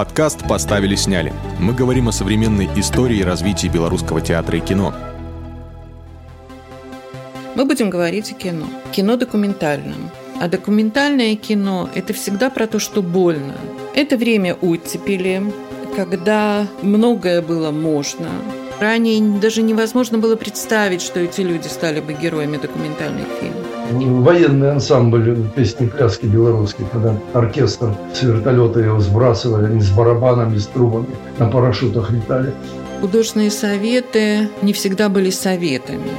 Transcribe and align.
Подкаст 0.00 0.48
«Поставили, 0.48 0.94
сняли». 0.94 1.30
Мы 1.58 1.74
говорим 1.74 2.08
о 2.08 2.12
современной 2.12 2.70
истории 2.74 3.18
и 3.18 3.22
развитии 3.22 3.66
белорусского 3.66 4.22
театра 4.22 4.56
и 4.56 4.62
кино. 4.62 4.94
Мы 7.54 7.66
будем 7.66 7.90
говорить 7.90 8.32
о 8.32 8.34
кино. 8.34 8.64
Кино 8.92 9.16
документальном. 9.16 10.10
А 10.40 10.48
документальное 10.48 11.36
кино– 11.36 11.90
это 11.94 12.14
всегда 12.14 12.48
про 12.48 12.66
то, 12.66 12.78
что 12.78 13.02
больно. 13.02 13.52
Это 13.94 14.16
время 14.16 14.54
оттепели, 14.54 15.42
когда 15.94 16.66
многое 16.80 17.42
было 17.42 17.70
можно. 17.70 18.30
Ранее 18.80 19.20
даже 19.38 19.60
невозможно 19.60 20.16
было 20.16 20.34
представить, 20.34 21.02
что 21.02 21.20
эти 21.20 21.42
люди 21.42 21.68
стали 21.68 22.00
бы 22.00 22.14
героями 22.14 22.56
документальных 22.56 23.28
фильмов 23.38 23.59
военный 23.90 24.72
ансамбль 24.72 25.36
песни 25.54 25.86
пляски 25.86 26.26
белорусские, 26.26 26.86
когда 26.92 27.16
оркестр 27.32 27.94
с 28.14 28.22
вертолета 28.22 28.80
его 28.80 29.00
сбрасывали, 29.00 29.66
они 29.66 29.80
с 29.80 29.90
барабанами, 29.90 30.58
с 30.58 30.66
трубами 30.66 31.06
на 31.38 31.46
парашютах 31.46 32.10
летали. 32.10 32.52
Художественные 33.00 33.50
советы 33.50 34.48
не 34.62 34.72
всегда 34.72 35.08
были 35.08 35.30
советами. 35.30 36.10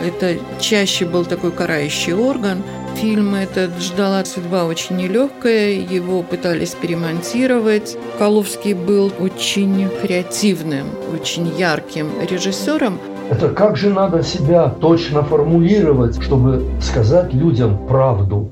Это 0.00 0.36
чаще 0.60 1.04
был 1.04 1.24
такой 1.24 1.50
карающий 1.50 2.12
орган. 2.12 2.62
Фильм 2.94 3.34
этот 3.34 3.80
ждала 3.80 4.24
судьба 4.24 4.64
очень 4.64 4.96
нелегкая, 4.96 5.72
его 5.72 6.22
пытались 6.22 6.70
перемонтировать. 6.70 7.96
Коловский 8.18 8.74
был 8.74 9.12
очень 9.18 9.88
креативным, 10.02 10.86
очень 11.12 11.48
ярким 11.58 12.08
режиссером. 12.28 12.98
Это 13.30 13.50
как 13.50 13.76
же 13.76 13.90
надо 13.90 14.22
себя 14.22 14.70
точно 14.70 15.22
формулировать, 15.22 16.20
чтобы 16.22 16.66
сказать 16.80 17.34
людям 17.34 17.86
правду. 17.86 18.50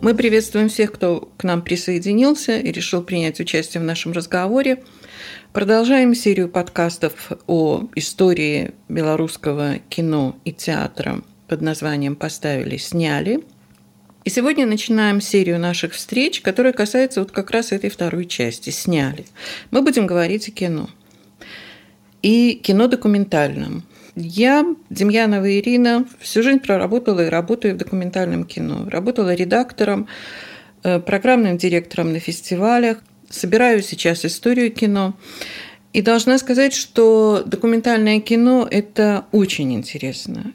Мы 0.00 0.14
приветствуем 0.14 0.68
всех, 0.68 0.92
кто 0.92 1.28
к 1.36 1.42
нам 1.42 1.60
присоединился 1.60 2.56
и 2.56 2.70
решил 2.70 3.02
принять 3.02 3.40
участие 3.40 3.80
в 3.80 3.84
нашем 3.84 4.12
разговоре. 4.12 4.84
Продолжаем 5.52 6.14
серию 6.14 6.48
подкастов 6.48 7.32
о 7.48 7.82
истории 7.96 8.74
белорусского 8.88 9.78
кино 9.88 10.36
и 10.44 10.52
театра 10.52 11.22
под 11.48 11.60
названием 11.62 12.14
«Поставили, 12.14 12.76
сняли». 12.76 13.42
И 14.24 14.30
сегодня 14.30 14.66
начинаем 14.66 15.20
серию 15.20 15.58
наших 15.58 15.94
встреч, 15.94 16.42
которая 16.42 16.72
касается 16.72 17.20
вот 17.20 17.32
как 17.32 17.50
раз 17.50 17.72
этой 17.72 17.90
второй 17.90 18.26
части 18.26 18.70
«Сняли». 18.70 19.26
Мы 19.72 19.82
будем 19.82 20.06
говорить 20.06 20.46
о 20.46 20.52
кино. 20.52 20.88
И 22.22 22.54
кино 22.62 22.86
документальном– 22.86 23.82
я, 24.16 24.64
Демьянова 24.88 25.58
Ирина, 25.58 26.06
всю 26.18 26.42
жизнь 26.42 26.60
проработала 26.60 27.26
и 27.26 27.28
работаю 27.28 27.74
в 27.74 27.76
документальном 27.76 28.44
кино. 28.44 28.88
Работала 28.90 29.34
редактором, 29.34 30.08
э, 30.82 30.98
программным 31.00 31.58
директором 31.58 32.12
на 32.12 32.18
фестивалях, 32.18 33.02
собираю 33.28 33.82
сейчас 33.82 34.24
историю 34.24 34.72
кино. 34.72 35.14
И 35.92 36.00
должна 36.00 36.38
сказать, 36.38 36.74
что 36.74 37.42
документальное 37.44 38.20
кино– 38.20 38.66
это 38.70 39.26
очень 39.32 39.74
интересно. 39.74 40.54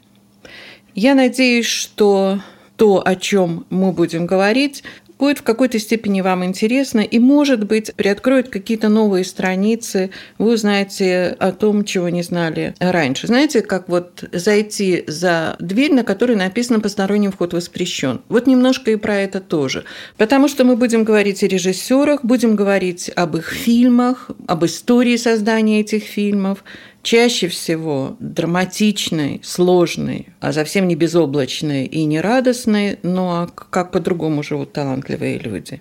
Я 0.94 1.14
надеюсь, 1.14 1.66
что 1.66 2.40
то, 2.76 3.02
о 3.04 3.14
чем 3.14 3.64
мы 3.70 3.92
будем 3.92 4.26
говорить, 4.26 4.82
будет 5.22 5.38
в 5.38 5.44
какой-то 5.44 5.78
степени 5.78 6.20
вам 6.20 6.44
интересно 6.44 6.98
и, 6.98 7.20
может 7.20 7.62
быть, 7.64 7.94
приоткроет 7.94 8.48
какие-то 8.48 8.88
новые 8.88 9.24
страницы, 9.24 10.10
вы 10.38 10.54
узнаете 10.54 11.36
о 11.38 11.52
том, 11.52 11.84
чего 11.84 12.08
не 12.08 12.22
знали 12.22 12.74
раньше. 12.80 13.28
Знаете, 13.28 13.62
как 13.62 13.88
вот 13.88 14.24
зайти 14.32 15.04
за 15.06 15.54
дверь, 15.60 15.94
на 15.94 16.02
которой 16.02 16.34
написано 16.34 16.80
«посторонний 16.80 17.28
вход 17.28 17.54
воспрещен». 17.54 18.22
Вот 18.28 18.48
немножко 18.48 18.90
и 18.90 18.96
про 18.96 19.14
это 19.14 19.38
тоже. 19.38 19.84
Потому 20.16 20.48
что 20.48 20.64
мы 20.64 20.74
будем 20.74 21.04
говорить 21.04 21.44
о 21.44 21.46
режиссерах, 21.46 22.24
будем 22.24 22.56
говорить 22.56 23.08
об 23.14 23.36
их 23.36 23.50
фильмах, 23.50 24.28
об 24.48 24.64
истории 24.64 25.14
создания 25.14 25.82
этих 25.82 26.02
фильмов, 26.02 26.64
чаще 27.02 27.48
всего 27.48 28.16
драматичной, 28.20 29.40
сложной, 29.42 30.28
а 30.40 30.52
совсем 30.52 30.88
не 30.88 30.94
безоблачной 30.94 31.86
и 31.86 32.04
не 32.04 32.20
радостной, 32.20 32.98
но 33.02 33.48
как 33.54 33.90
по-другому 33.90 34.42
живут 34.42 34.72
талантливые 34.72 35.38
люди. 35.38 35.80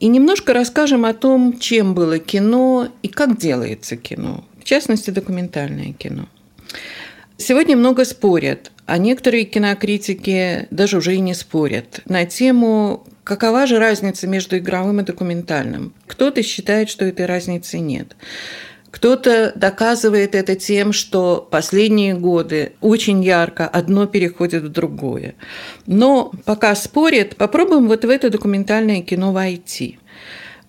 И 0.00 0.08
немножко 0.08 0.52
расскажем 0.52 1.04
о 1.04 1.14
том, 1.14 1.58
чем 1.58 1.94
было 1.94 2.18
кино 2.18 2.88
и 3.02 3.08
как 3.08 3.38
делается 3.38 3.96
кино, 3.96 4.44
в 4.60 4.64
частности, 4.64 5.10
документальное 5.10 5.92
кино. 5.92 6.28
Сегодня 7.36 7.76
много 7.76 8.04
спорят, 8.04 8.70
а 8.86 8.98
некоторые 8.98 9.44
кинокритики 9.44 10.68
даже 10.70 10.98
уже 10.98 11.16
и 11.16 11.20
не 11.20 11.34
спорят 11.34 12.00
на 12.04 12.26
тему, 12.26 13.04
какова 13.24 13.66
же 13.66 13.78
разница 13.78 14.26
между 14.26 14.58
игровым 14.58 15.00
и 15.00 15.04
документальным. 15.04 15.92
Кто-то 16.06 16.42
считает, 16.42 16.88
что 16.88 17.04
этой 17.04 17.26
разницы 17.26 17.80
нет. 17.80 18.16
Кто-то 18.94 19.50
доказывает 19.56 20.36
это 20.36 20.54
тем, 20.54 20.92
что 20.92 21.48
последние 21.50 22.14
годы 22.14 22.74
очень 22.80 23.24
ярко 23.24 23.66
одно 23.66 24.06
переходит 24.06 24.62
в 24.62 24.68
другое. 24.68 25.34
Но 25.84 26.30
пока 26.44 26.72
спорят, 26.76 27.34
попробуем 27.34 27.88
вот 27.88 28.04
в 28.04 28.08
это 28.08 28.30
документальное 28.30 29.02
кино 29.02 29.32
войти. 29.32 29.98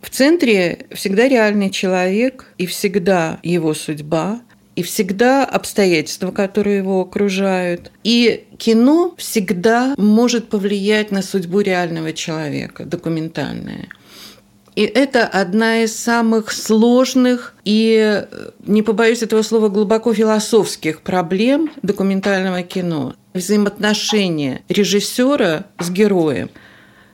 В 0.01 0.09
центре 0.09 0.87
всегда 0.91 1.27
реальный 1.27 1.69
человек 1.69 2.47
и 2.57 2.65
всегда 2.65 3.37
его 3.43 3.75
судьба, 3.75 4.41
и 4.75 4.81
всегда 4.81 5.45
обстоятельства, 5.45 6.31
которые 6.31 6.77
его 6.77 7.01
окружают. 7.01 7.91
И 8.03 8.45
кино 8.57 9.13
всегда 9.19 9.93
может 9.99 10.49
повлиять 10.49 11.11
на 11.11 11.21
судьбу 11.21 11.59
реального 11.59 12.11
человека, 12.11 12.85
документальное. 12.85 13.87
И 14.75 14.81
это 14.81 15.25
одна 15.25 15.83
из 15.83 15.95
самых 15.97 16.51
сложных 16.51 17.53
и, 17.63 18.25
не 18.65 18.81
побоюсь 18.81 19.23
этого 19.23 19.41
слова, 19.41 19.69
глубоко 19.69 20.13
философских 20.13 21.01
проблем 21.01 21.71
документального 21.81 22.61
кино. 22.61 23.15
Взаимоотношения 23.33 24.63
режиссера 24.67 25.65
с 25.79 25.89
героем. 25.89 26.49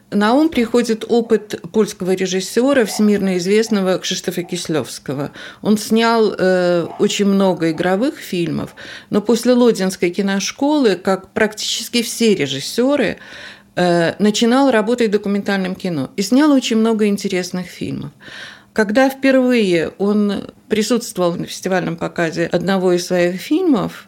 На 0.09 0.33
ум 0.33 0.49
приходит 0.49 1.05
опыт 1.07 1.61
польского 1.71 2.11
режиссера, 2.11 2.83
всемирно 2.83 3.37
известного 3.37 3.97
Кшиштофа 3.97 4.43
Кислевского. 4.43 5.31
Он 5.61 5.77
снял 5.77 6.33
э, 6.37 6.85
очень 6.99 7.27
много 7.27 7.71
игровых 7.71 8.17
фильмов, 8.17 8.75
но 9.09 9.21
после 9.21 9.53
Лодинской 9.53 10.09
киношколы, 10.09 10.95
как 10.95 11.31
практически 11.31 12.01
все 12.01 12.35
режиссеры, 12.35 13.19
Э, 13.19 13.60
начинал 13.75 14.69
работать 14.71 15.09
в 15.09 15.11
документальном 15.11 15.75
кино 15.75 16.11
и 16.15 16.21
снял 16.21 16.51
очень 16.51 16.77
много 16.77 17.07
интересных 17.07 17.67
фильмов. 17.67 18.11
Когда 18.73 19.09
впервые 19.09 19.89
он 19.97 20.49
присутствовал 20.69 21.35
на 21.35 21.45
фестивальном 21.45 21.97
показе 21.97 22.45
одного 22.45 22.93
из 22.93 23.07
своих 23.07 23.39
фильмов 23.41 24.07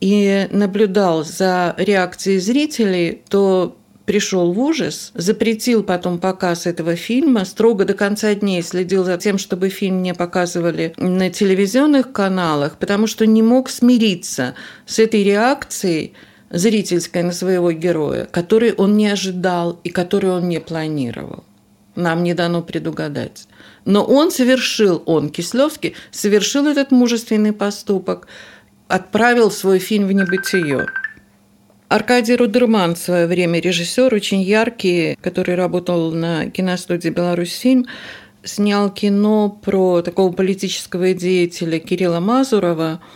и 0.00 0.48
наблюдал 0.50 1.24
за 1.24 1.74
реакцией 1.78 2.38
зрителей, 2.38 3.22
то 3.28 3.76
пришел 4.04 4.52
в 4.52 4.60
ужас, 4.60 5.10
запретил 5.14 5.82
потом 5.82 6.18
показ 6.18 6.66
этого 6.66 6.94
фильма, 6.94 7.44
строго 7.44 7.84
до 7.84 7.94
конца 7.94 8.34
дней 8.34 8.62
следил 8.62 9.04
за 9.04 9.18
тем, 9.18 9.36
чтобы 9.36 9.68
фильм 9.68 10.00
не 10.02 10.14
показывали 10.14 10.94
на 10.96 11.28
телевизионных 11.28 12.12
каналах, 12.12 12.76
потому 12.78 13.08
что 13.08 13.26
не 13.26 13.42
мог 13.42 13.68
смириться 13.68 14.54
с 14.86 15.00
этой 15.00 15.24
реакцией 15.24 16.14
зрительское 16.50 17.22
на 17.22 17.32
своего 17.32 17.72
героя, 17.72 18.26
который 18.26 18.72
он 18.72 18.96
не 18.96 19.08
ожидал 19.08 19.80
и 19.84 19.90
который 19.90 20.30
он 20.30 20.48
не 20.48 20.60
планировал. 20.60 21.44
Нам 21.94 22.22
не 22.22 22.34
дано 22.34 22.62
предугадать. 22.62 23.48
Но 23.84 24.04
он 24.04 24.30
совершил, 24.30 25.02
он, 25.06 25.30
Кислевский, 25.30 25.94
совершил 26.10 26.66
этот 26.66 26.90
мужественный 26.90 27.52
поступок, 27.52 28.28
отправил 28.88 29.50
свой 29.50 29.78
фильм 29.78 30.06
в 30.06 30.12
небытие. 30.12 30.86
Аркадий 31.88 32.36
Рудерман 32.36 32.96
в 32.96 32.98
свое 32.98 33.26
время 33.26 33.60
режиссер, 33.60 34.12
очень 34.12 34.42
яркий, 34.42 35.16
который 35.22 35.54
работал 35.54 36.12
на 36.12 36.50
киностудии 36.50 37.08
«Беларусь 37.08 37.56
фильм», 37.56 37.86
снял 38.42 38.90
кино 38.90 39.48
про 39.48 40.02
такого 40.02 40.32
политического 40.32 41.14
деятеля 41.14 41.78
Кирилла 41.78 42.20
Мазурова– 42.20 43.00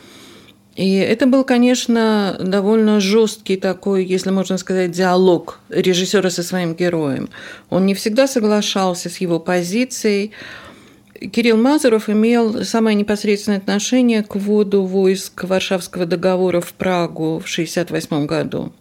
и 0.77 0.95
это 0.95 1.27
был, 1.27 1.45
конечно, 1.45 2.37
довольно 2.41 3.01
жесткий 3.01 3.57
такой, 3.57 4.05
если 4.05 4.31
можно 4.31 4.57
сказать, 4.57 4.93
диалог 4.93 5.61
режиссера 5.69 6.31
со 6.31 6.43
своим 6.43 6.75
героем. 6.75 7.29
Он 7.71 7.87
не 7.87 7.95
всегда 7.95 8.27
соглашался 8.27 9.11
с 9.11 9.19
его 9.19 9.41
позицией. 9.41 10.31
Кирилл 11.33 11.57
Мазуров 11.57 12.09
имел 12.09 12.65
самое 12.65 12.95
непосредственное 12.95 13.59
отношение 13.59 14.23
к 14.23 14.37
вводу 14.37 14.85
войск 14.85 15.45
Варшавского 15.45 16.07
договора 16.07 16.61
в 16.61 16.73
Прагу 16.73 17.41
в 17.41 17.51
1968 17.51 18.27
году. 18.27 18.73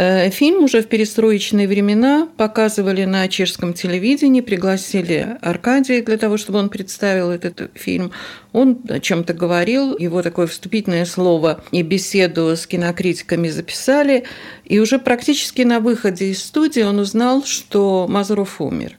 Э, 0.00 0.30
фильм 0.30 0.62
уже 0.62 0.80
в 0.80 0.86
перестроечные 0.86 1.66
времена 1.66 2.28
показывали 2.36 3.04
на 3.04 3.26
чешском 3.26 3.74
телевидении, 3.74 4.40
пригласили 4.40 5.36
Аркадия 5.42 6.04
для 6.04 6.16
того, 6.16 6.36
чтобы 6.36 6.60
он 6.60 6.68
представил 6.68 7.30
этот 7.30 7.72
фильм. 7.74 8.12
Он 8.52 8.78
о 8.88 9.00
чем-то 9.00 9.34
говорил, 9.34 9.98
его 9.98 10.22
такое 10.22 10.46
вступительное 10.46 11.04
слово 11.04 11.64
и 11.72 11.82
беседу 11.82 12.56
с 12.56 12.68
кинокритиками 12.68 13.48
записали, 13.48 14.22
и 14.64 14.78
уже 14.78 15.00
практически 15.00 15.62
на 15.62 15.80
выходе 15.80 16.26
из 16.26 16.44
студии 16.44 16.82
он 16.82 17.00
узнал, 17.00 17.42
что 17.42 18.06
Мазуров 18.08 18.60
умер. 18.60 18.96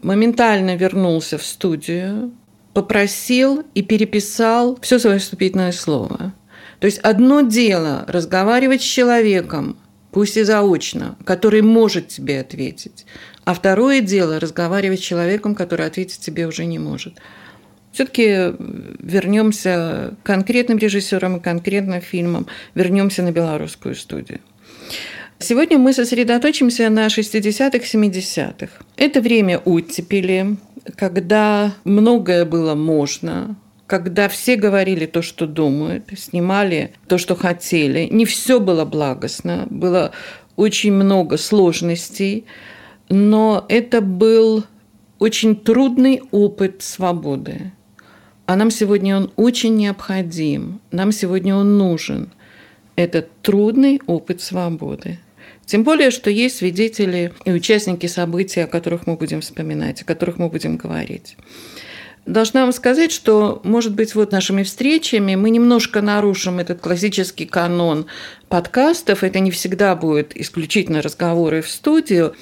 моментально 0.00 0.74
вернулся 0.74 1.36
в 1.36 1.44
студию, 1.44 2.32
попросил 2.72 3.62
и 3.74 3.82
переписал 3.82 4.78
все 4.80 4.98
свое 4.98 5.18
вступительное 5.18 5.72
слово. 5.72 6.32
То 6.80 6.86
есть 6.86 6.98
одно 7.00 7.42
дело 7.42 8.06
разговаривать 8.08 8.80
с 8.80 8.86
человеком, 8.86 9.76
пусть 10.10 10.36
и 10.36 10.42
заочно, 10.42 11.16
который 11.24 11.62
может 11.62 12.08
тебе 12.08 12.40
ответить, 12.40 13.06
а 13.44 13.54
второе 13.54 14.00
дело 14.00 14.40
разговаривать 14.40 15.00
с 15.00 15.02
человеком, 15.02 15.54
который 15.54 15.86
ответить 15.86 16.20
тебе 16.20 16.46
уже 16.46 16.64
не 16.64 16.78
может. 16.78 17.14
Все-таки 17.92 18.54
вернемся 19.00 20.14
к 20.22 20.26
конкретным 20.26 20.78
режиссерам 20.78 21.38
и 21.38 21.40
конкретным 21.40 22.00
фильмам, 22.00 22.46
вернемся 22.74 23.22
на 23.22 23.32
белорусскую 23.32 23.94
студию. 23.94 24.40
Сегодня 25.40 25.78
мы 25.78 25.92
сосредоточимся 25.92 26.90
на 26.90 27.06
60-х, 27.06 27.78
70-х. 27.78 28.68
Это 28.96 29.20
время 29.20 29.58
оттепели, 29.58 30.56
когда 30.96 31.74
многое 31.84 32.44
было 32.44 32.74
можно, 32.74 33.56
когда 33.88 34.28
все 34.28 34.56
говорили 34.56 35.06
то, 35.06 35.22
что 35.22 35.46
думают, 35.46 36.10
снимали 36.14 36.92
то, 37.08 37.16
что 37.16 37.34
хотели. 37.34 38.06
Не 38.12 38.26
все 38.26 38.60
было 38.60 38.84
благостно, 38.84 39.66
было 39.70 40.12
очень 40.56 40.92
много 40.92 41.38
сложностей, 41.38 42.44
но 43.08 43.64
это 43.70 44.02
был 44.02 44.64
очень 45.18 45.56
трудный 45.56 46.20
опыт 46.32 46.82
свободы. 46.82 47.72
А 48.44 48.56
нам 48.56 48.70
сегодня 48.70 49.16
он 49.16 49.32
очень 49.36 49.74
необходим, 49.76 50.80
нам 50.90 51.10
сегодня 51.10 51.56
он 51.56 51.78
нужен. 51.78 52.30
Это 52.94 53.26
трудный 53.40 54.02
опыт 54.06 54.42
свободы. 54.42 55.18
Тем 55.64 55.82
более, 55.82 56.10
что 56.10 56.28
есть 56.28 56.56
свидетели 56.56 57.32
и 57.46 57.52
участники 57.52 58.06
событий, 58.06 58.60
о 58.60 58.66
которых 58.66 59.06
мы 59.06 59.14
будем 59.14 59.40
вспоминать, 59.40 60.02
о 60.02 60.04
которых 60.04 60.38
мы 60.38 60.50
будем 60.50 60.76
говорить. 60.76 61.38
Должна 62.28 62.64
вам 62.64 62.72
сказать, 62.74 63.10
что, 63.10 63.62
может 63.64 63.94
быть, 63.94 64.14
вот 64.14 64.32
нашими 64.32 64.62
встречами 64.62 65.34
мы 65.34 65.48
немножко 65.48 66.02
нарушим 66.02 66.58
этот 66.58 66.78
классический 66.78 67.46
канон 67.46 68.04
подкастов. 68.50 69.24
Это 69.24 69.40
не 69.40 69.50
всегда 69.50 69.96
будет 69.96 70.36
исключительно 70.36 71.00
разговоры 71.00 71.62
в 71.62 71.70
студию 71.70 72.34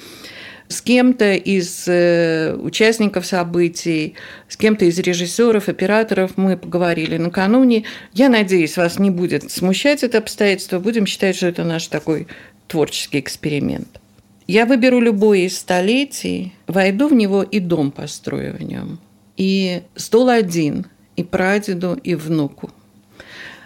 с 0.67 0.81
кем-то 0.81 1.35
из 1.35 1.85
э, 1.87 2.53
участников 2.55 3.25
событий, 3.25 4.15
с 4.49 4.57
кем-то 4.57 4.83
из 4.83 4.99
режиссеров, 4.99 5.69
операторов 5.69 6.33
мы 6.35 6.57
поговорили 6.57 7.15
накануне. 7.15 7.85
Я 8.11 8.27
надеюсь, 8.27 8.75
вас 8.75 8.99
не 8.99 9.09
будет 9.09 9.49
смущать 9.49 10.03
это 10.03 10.17
обстоятельство. 10.17 10.79
Будем 10.79 11.05
считать, 11.05 11.37
что 11.37 11.47
это 11.47 11.63
наш 11.63 11.87
такой 11.87 12.27
творческий 12.67 13.21
эксперимент. 13.21 14.01
Я 14.47 14.65
выберу 14.65 14.99
любое 14.99 15.45
из 15.45 15.57
столетий, 15.57 16.51
войду 16.67 17.07
в 17.07 17.13
него 17.13 17.41
и 17.41 17.61
дом 17.61 17.91
построю 17.91 18.57
в 18.57 18.61
нем. 18.61 18.99
И 19.37 19.83
стол 19.95 20.29
один, 20.29 20.87
и 21.15 21.23
прадеду, 21.23 21.97
и 22.03 22.15
внуку. 22.15 22.71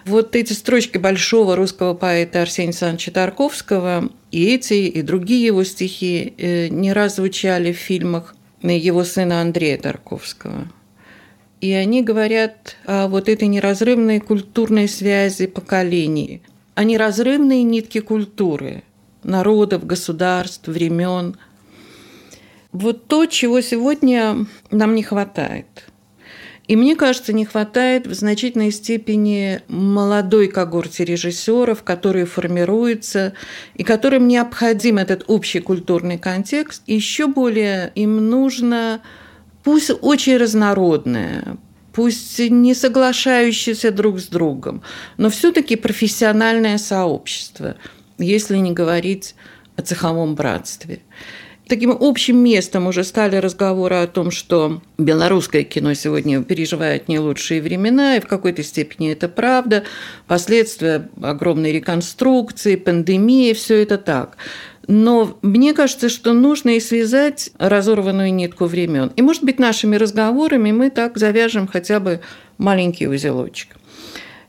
Вот 0.04 0.36
эти 0.36 0.52
строчки 0.52 0.98
большого 0.98 1.56
русского 1.56 1.94
поэта 1.94 2.42
Арсения 2.42 2.70
Александровича 2.70 3.12
Тарковского, 3.12 4.10
и 4.30 4.54
эти, 4.54 4.74
и 4.74 5.02
другие 5.02 5.46
его 5.46 5.64
стихи 5.64 6.34
э, 6.36 6.68
не 6.68 6.92
раз 6.92 7.16
звучали 7.16 7.72
в 7.72 7.76
фильмах 7.76 8.34
его 8.62 9.04
сына 9.04 9.40
Андрея 9.40 9.78
Тарковского. 9.78 10.68
И 11.60 11.72
они 11.72 12.02
говорят 12.02 12.76
о 12.84 13.08
вот 13.08 13.28
этой 13.28 13.48
неразрывной 13.48 14.20
культурной 14.20 14.88
связи 14.88 15.46
поколений, 15.46 16.42
о 16.74 16.84
неразрывной 16.84 17.62
нитке 17.62 18.02
культуры– 18.02 18.82
народов, 19.22 19.86
государств, 19.86 20.68
времен. 20.68 21.36
Вот 22.72 23.06
то, 23.06 23.26
чего 23.26 23.60
сегодня 23.60 24.46
нам 24.70 24.94
не 24.94 25.02
хватает. 25.02 25.66
И 26.68 26.76
мне 26.76 26.96
кажется, 26.96 27.32
не 27.32 27.44
хватает 27.44 28.06
в 28.06 28.14
значительной 28.14 28.70
степени 28.70 29.60
молодой 29.68 30.48
когорте 30.48 31.04
режиссеров, 31.04 31.82
которые 31.82 32.24
формируются 32.24 33.34
и 33.74 33.82
которым 33.82 34.28
необходим 34.28 34.98
этот 34.98 35.24
общий 35.26 35.60
культурный 35.60 36.18
контекст. 36.18 36.82
еще 36.86 37.26
более 37.26 37.92
им 37.94 38.30
нужно, 38.30 39.02
пусть 39.64 39.90
очень 40.00 40.36
разнородное, 40.36 41.58
пусть 41.92 42.38
не 42.38 42.74
соглашающееся 42.74 43.90
друг 43.90 44.20
с 44.20 44.28
другом, 44.28 44.82
но 45.18 45.28
все-таки 45.30 45.76
профессиональное 45.76 46.78
сообщество– 46.78 47.76
если 48.22 48.56
не 48.56 48.72
говорить 48.72 49.34
о 49.76 49.82
цеховом 49.82 50.34
братстве. 50.34 51.00
Таким 51.72 51.96
общим 51.98 52.36
местом 52.36 52.86
уже 52.86 53.02
стали 53.02 53.36
разговоры 53.36 53.94
о 53.94 54.06
том, 54.06 54.30
что 54.30 54.82
белорусское 54.98 55.62
кино 55.62 55.94
сегодня 55.94 56.42
переживает 56.42 57.08
не 57.08 57.18
лучшие 57.18 57.62
времена, 57.62 58.18
и 58.18 58.20
в 58.20 58.26
какой-то 58.26 58.62
степени 58.62 59.10
это 59.10 59.26
правда. 59.26 59.82
Последствия 60.26 61.08
огромной 61.22 61.72
реконструкции, 61.72 62.76
пандемии, 62.76 63.54
все 63.54 63.82
это 63.82 63.96
так. 63.96 64.36
Но 64.86 65.38
мне 65.40 65.72
кажется, 65.72 66.10
что 66.10 66.34
нужно 66.34 66.76
и 66.76 66.80
связать 66.80 67.52
разорванную 67.56 68.34
нитку 68.34 68.66
времен. 68.66 69.10
И, 69.16 69.22
может 69.22 69.42
быть, 69.42 69.58
нашими 69.58 69.96
разговорами 69.96 70.72
мы 70.72 70.90
так 70.90 71.16
завяжем 71.16 71.66
хотя 71.66 72.00
бы 72.00 72.20
маленький 72.58 73.08
узелочек. 73.08 73.78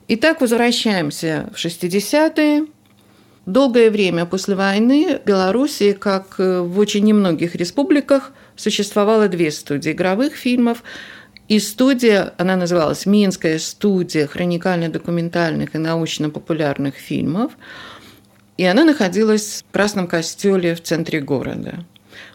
Итак, 0.10 0.42
возвращаемся 0.42 1.50
в 1.56 1.66
60-е. 1.66 2.66
Долгое 3.46 3.90
время 3.92 4.26
после 4.26 4.56
войны 4.56 5.20
в 5.20 5.28
Беларуси, 5.28 5.92
как 5.92 6.36
э, 6.38 6.62
в 6.62 6.80
очень 6.80 7.04
немногих 7.04 7.56
республиках, 7.56 8.32
существовало 8.56 9.28
две 9.28 9.52
студии 9.52 9.92
игровых 9.92 10.36
фильмов. 10.36 10.82
И 11.50 11.60
студия, 11.60 12.34
она 12.38 12.56
называлась 12.56 13.06
Минская 13.06 13.60
студия 13.60 14.28
хроникально-документальных 14.28 15.76
и 15.76 15.78
научно-популярных 15.78 16.96
фильмов. 16.96 17.52
И 18.56 18.64
она 18.64 18.86
находилась 18.86 19.66
в 19.68 19.74
Красном 19.74 20.08
костеле 20.08 20.74
в 20.74 20.82
центре 20.82 21.20
города. 21.20 21.84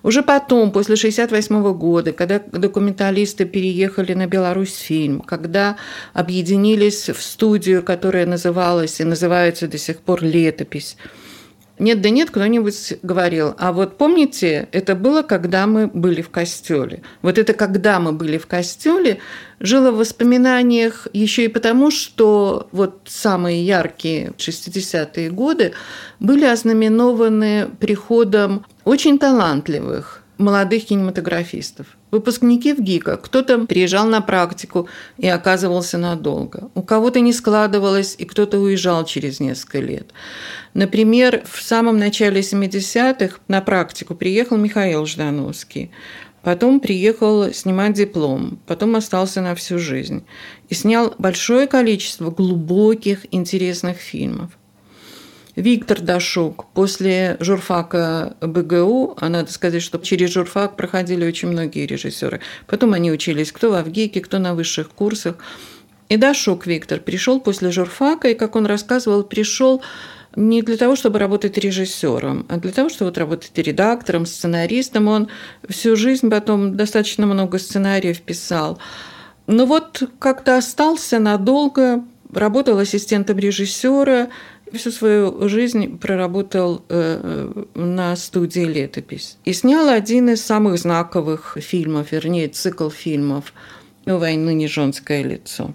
Уже 0.02 0.22
потом, 0.22 0.70
после 0.70 0.94
1968 0.94 1.72
года, 1.74 2.12
когда 2.12 2.40
документалисты 2.40 3.44
переехали 3.44 4.14
на 4.14 4.26
Беларусь 4.26 4.76
фильм, 4.76 5.20
когда 5.20 5.76
объединились 6.12 7.08
в 7.08 7.20
студию, 7.22 7.82
которая 7.82 8.26
называлась 8.26 9.00
и 9.00 9.04
называется 9.04 9.68
до 9.68 9.78
сих 9.78 10.00
пор 10.00 10.22
«Летопись», 10.22 10.96
нет, 11.78 12.00
да 12.00 12.10
нет, 12.10 12.30
кто-нибудь 12.30 12.94
говорил. 13.02 13.54
А 13.58 13.72
вот 13.72 13.98
помните, 13.98 14.68
это 14.72 14.94
было, 14.94 15.22
когда 15.22 15.66
мы 15.66 15.86
были 15.86 16.22
в 16.22 16.30
костеле. 16.30 17.02
Вот 17.22 17.38
это 17.38 17.52
когда 17.52 18.00
мы 18.00 18.12
были 18.12 18.38
в 18.38 18.46
костеле, 18.46 19.18
жило 19.60 19.90
в 19.90 19.98
воспоминаниях 19.98 21.08
еще 21.12 21.44
и 21.44 21.48
потому, 21.48 21.90
что 21.90 22.68
вот 22.72 23.02
самые 23.06 23.64
яркие 23.64 24.32
60-е 24.36 25.30
годы 25.30 25.72
были 26.20 26.44
ознаменованы 26.44 27.68
приходом 27.78 28.64
очень 28.84 29.18
талантливых 29.18 30.17
молодых 30.38 30.86
кинематографистов. 30.86 31.86
Выпускники 32.10 32.72
в 32.72 32.80
ГИКа. 32.80 33.16
Кто-то 33.16 33.66
приезжал 33.66 34.06
на 34.06 34.20
практику 34.20 34.88
и 35.18 35.26
оказывался 35.26 35.98
надолго. 35.98 36.70
У 36.74 36.82
кого-то 36.82 37.20
не 37.20 37.32
складывалось, 37.32 38.14
и 38.16 38.24
кто-то 38.24 38.58
уезжал 38.58 39.04
через 39.04 39.40
несколько 39.40 39.80
лет. 39.80 40.12
Например, 40.74 41.42
в 41.50 41.60
самом 41.60 41.98
начале 41.98 42.40
70-х 42.40 43.40
на 43.48 43.60
практику 43.60 44.14
приехал 44.14 44.56
Михаил 44.56 45.04
Ждановский. 45.04 45.90
Потом 46.42 46.80
приехал 46.80 47.52
снимать 47.52 47.94
диплом, 47.94 48.60
потом 48.66 48.96
остался 48.96 49.42
на 49.42 49.54
всю 49.54 49.78
жизнь. 49.78 50.24
И 50.68 50.74
снял 50.74 51.14
большое 51.18 51.66
количество 51.66 52.30
глубоких, 52.30 53.26
интересных 53.34 53.98
фильмов. 53.98 54.57
Виктор 55.58 56.00
Дашук 56.00 56.66
после 56.72 57.36
журфака 57.40 58.36
БГУ, 58.40 59.16
а 59.20 59.28
надо 59.28 59.52
сказать, 59.52 59.82
что 59.82 59.98
через 59.98 60.30
журфак 60.30 60.76
проходили 60.76 61.26
очень 61.26 61.48
многие 61.48 61.84
режиссеры. 61.84 62.38
Потом 62.68 62.92
они 62.92 63.10
учились 63.10 63.50
кто 63.50 63.72
в 63.72 63.74
Авгике, 63.74 64.20
кто 64.20 64.38
на 64.38 64.54
высших 64.54 64.90
курсах. 64.90 65.34
И 66.08 66.16
Дашук 66.16 66.68
Виктор 66.68 67.00
пришел 67.00 67.40
после 67.40 67.72
журфака, 67.72 68.28
и, 68.28 68.34
как 68.34 68.54
он 68.54 68.66
рассказывал, 68.66 69.24
пришел 69.24 69.82
не 70.36 70.62
для 70.62 70.76
того, 70.76 70.94
чтобы 70.94 71.18
работать 71.18 71.58
режиссером, 71.58 72.46
а 72.48 72.58
для 72.58 72.70
того, 72.70 72.88
чтобы 72.88 73.12
работать 73.12 73.58
редактором, 73.58 74.26
сценаристом. 74.26 75.08
Он 75.08 75.28
всю 75.68 75.96
жизнь 75.96 76.30
потом 76.30 76.76
достаточно 76.76 77.26
много 77.26 77.58
сценариев 77.58 78.20
писал. 78.20 78.78
Но 79.48 79.66
вот 79.66 80.04
как-то 80.20 80.56
остался 80.56 81.18
надолго, 81.18 82.04
работал 82.32 82.78
ассистентом 82.78 83.38
режиссера, 83.38 84.28
всю 84.76 84.90
свою 84.90 85.48
жизнь 85.48 85.98
проработал 85.98 86.84
э, 86.88 87.64
на 87.74 88.16
студии 88.16 88.60
«Летопись». 88.60 89.36
И 89.44 89.52
снял 89.52 89.88
один 89.88 90.28
из 90.30 90.44
самых 90.44 90.78
знаковых 90.78 91.56
фильмов, 91.60 92.12
вернее, 92.12 92.48
цикл 92.48 92.90
фильмов 92.90 93.52
«У 94.06 94.16
войны 94.16 94.54
не 94.54 94.68
женское 94.68 95.22
лицо». 95.22 95.74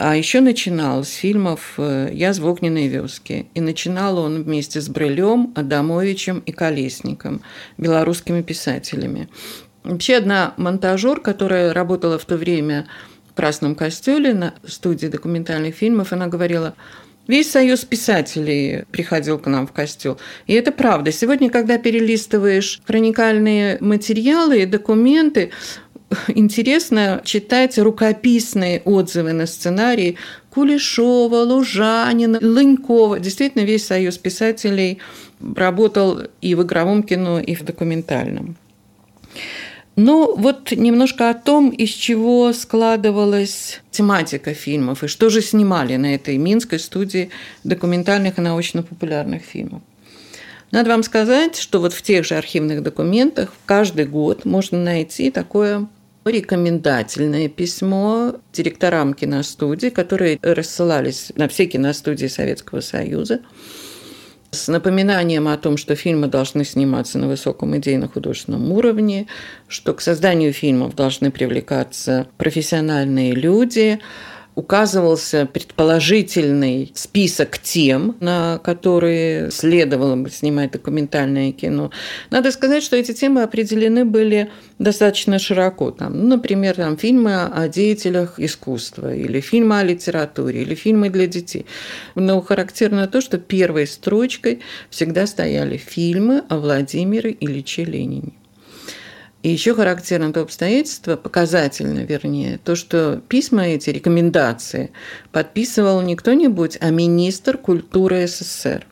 А 0.00 0.14
еще 0.14 0.40
начинал 0.40 1.02
с 1.02 1.10
фильмов 1.10 1.74
э, 1.76 2.10
«Я 2.12 2.32
в 2.32 2.46
огненной 2.46 2.86
вёске». 2.86 3.46
И 3.54 3.60
начинал 3.60 4.18
он 4.18 4.44
вместе 4.44 4.80
с 4.80 4.88
Брылем, 4.88 5.52
Адамовичем 5.56 6.38
и 6.46 6.52
Колесником, 6.52 7.40
белорусскими 7.78 8.42
писателями. 8.42 9.28
Вообще 9.82 10.16
одна 10.16 10.54
монтажер, 10.56 11.20
которая 11.20 11.72
работала 11.72 12.18
в 12.18 12.24
то 12.26 12.36
время 12.36 12.86
в 13.28 13.34
Красном 13.34 13.74
костюле 13.74 14.34
на 14.34 14.54
студии 14.64 15.08
документальных 15.08 15.74
фильмов, 15.74 16.12
она 16.12 16.28
говорила, 16.28 16.74
Весь 17.28 17.50
союз 17.50 17.84
писателей 17.84 18.84
приходил 18.90 19.38
к 19.38 19.46
нам 19.46 19.66
в 19.66 19.72
костюл. 19.72 20.16
И 20.46 20.54
это 20.54 20.72
правда. 20.72 21.12
Сегодня, 21.12 21.50
когда 21.50 21.76
перелистываешь 21.76 22.80
хроникальные 22.86 23.76
материалы 23.80 24.62
и 24.62 24.66
документы, 24.66 25.50
интересно 26.28 27.20
читать 27.24 27.78
рукописные 27.78 28.80
отзывы 28.80 29.34
на 29.34 29.46
сценарии 29.46 30.16
Кулешова, 30.48 31.42
Лужанина, 31.42 32.38
Лынькова. 32.40 33.20
Действительно, 33.20 33.62
весь 33.62 33.86
союз 33.86 34.16
писателей 34.16 34.98
работал 35.54 36.22
и 36.40 36.54
в 36.54 36.62
игровом 36.62 37.02
кино, 37.02 37.40
и 37.40 37.54
в 37.54 37.62
документальном. 37.62 38.56
Ну, 40.00 40.36
вот 40.36 40.70
немножко 40.70 41.28
о 41.28 41.34
том, 41.34 41.70
из 41.70 41.88
чего 41.88 42.52
складывалась 42.52 43.80
тематика 43.90 44.54
фильмов 44.54 45.02
и 45.02 45.08
что 45.08 45.28
же 45.28 45.42
снимали 45.42 45.96
на 45.96 46.14
этой 46.14 46.36
Минской 46.36 46.78
студии 46.78 47.30
документальных 47.64 48.38
и 48.38 48.40
научно-популярных 48.40 49.42
фильмов. 49.42 49.82
Надо 50.70 50.90
вам 50.90 51.02
сказать, 51.02 51.56
что 51.56 51.80
вот 51.80 51.92
в 51.92 52.02
тех 52.02 52.24
же 52.24 52.36
архивных 52.36 52.84
документах 52.84 53.52
каждый 53.66 54.06
год 54.06 54.44
можно 54.44 54.78
найти 54.78 55.32
такое 55.32 55.88
рекомендательное 56.24 57.48
письмо 57.48 58.36
директорам 58.52 59.14
киностудий, 59.14 59.90
которые 59.90 60.38
рассылались 60.42 61.32
на 61.34 61.48
все 61.48 61.66
киностудии 61.66 62.28
Советского 62.28 62.82
Союза 62.82 63.40
с 64.50 64.68
напоминанием 64.68 65.46
о 65.48 65.56
том, 65.58 65.76
что 65.76 65.94
фильмы 65.94 66.26
должны 66.26 66.64
сниматься 66.64 67.18
на 67.18 67.28
высоком 67.28 67.76
идейно-художественном 67.76 68.72
уровне, 68.72 69.26
что 69.66 69.92
к 69.92 70.00
созданию 70.00 70.52
фильмов 70.52 70.94
должны 70.94 71.30
привлекаться 71.30 72.28
профессиональные 72.38 73.32
люди, 73.32 74.00
указывался 74.58 75.46
предположительный 75.46 76.90
список 76.96 77.58
тем, 77.58 78.16
на 78.18 78.58
которые 78.58 79.52
следовало 79.52 80.16
бы 80.16 80.30
снимать 80.30 80.72
документальное 80.72 81.52
кино. 81.52 81.92
Надо 82.30 82.50
сказать, 82.50 82.82
что 82.82 82.96
эти 82.96 83.12
темы 83.12 83.42
определены 83.42 84.04
были 84.04 84.50
достаточно 84.80 85.38
широко. 85.38 85.92
Там, 85.92 86.18
ну, 86.18 86.30
например, 86.30 86.74
там, 86.74 86.98
фильмы 86.98 87.44
о 87.44 87.68
деятелях 87.68 88.40
искусства, 88.40 89.14
или 89.14 89.38
фильмы 89.40 89.78
о 89.78 89.84
литературе, 89.84 90.62
или 90.62 90.74
фильмы 90.74 91.08
для 91.10 91.28
детей. 91.28 91.64
Но 92.16 92.40
характерно 92.40 93.06
то, 93.06 93.20
что 93.20 93.38
первой 93.38 93.86
строчкой 93.86 94.58
всегда 94.90 95.28
стояли 95.28 95.76
фильмы 95.76 96.42
о 96.48 96.58
Владимире 96.58 97.36
Ильиче 97.38 97.84
Ленине. 97.84 98.37
И 99.42 99.50
еще 99.50 99.74
характерно 99.74 100.32
то 100.32 100.40
обстоятельство, 100.40 101.16
показательно, 101.16 102.00
вернее, 102.00 102.58
то, 102.64 102.74
что 102.74 103.22
письма 103.28 103.68
эти, 103.68 103.90
рекомендации, 103.90 104.90
подписывал 105.30 106.00
не 106.02 106.16
кто-нибудь, 106.16 106.76
а 106.80 106.90
министр 106.90 107.56
культуры 107.56 108.26
СССР. 108.26 108.84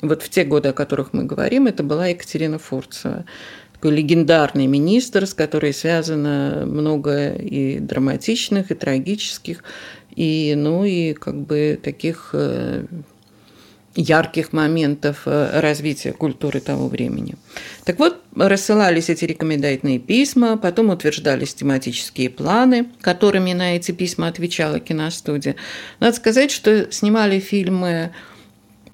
Вот 0.00 0.22
в 0.22 0.30
те 0.30 0.44
годы, 0.44 0.70
о 0.70 0.72
которых 0.72 1.12
мы 1.12 1.24
говорим, 1.24 1.66
это 1.66 1.82
была 1.82 2.06
Екатерина 2.06 2.58
Фурцева. 2.58 3.26
Такой 3.74 3.94
легендарный 3.94 4.66
министр, 4.66 5.26
с 5.26 5.34
которой 5.34 5.74
связано 5.74 6.64
много 6.64 7.34
и 7.34 7.78
драматичных, 7.78 8.70
и 8.70 8.74
трагических, 8.74 9.62
и, 10.14 10.54
ну, 10.56 10.84
и 10.84 11.12
как 11.12 11.36
бы 11.36 11.78
таких 11.82 12.30
э, 12.32 12.86
ярких 13.96 14.52
моментов 14.52 15.22
э, 15.24 15.60
развития 15.60 16.12
культуры 16.12 16.60
того 16.60 16.86
времени. 16.86 17.34
Так 17.84 17.98
вот, 17.98 18.20
рассылались 18.36 19.08
эти 19.08 19.24
рекомендательные 19.24 19.98
письма, 19.98 20.58
потом 20.58 20.90
утверждались 20.90 21.54
тематические 21.54 22.30
планы, 22.30 22.86
которыми 23.00 23.54
на 23.54 23.74
эти 23.76 23.92
письма 23.92 24.28
отвечала 24.28 24.78
киностудия. 24.78 25.56
Надо 25.98 26.14
сказать, 26.14 26.50
что 26.50 26.92
снимали 26.92 27.40
фильмы 27.40 28.12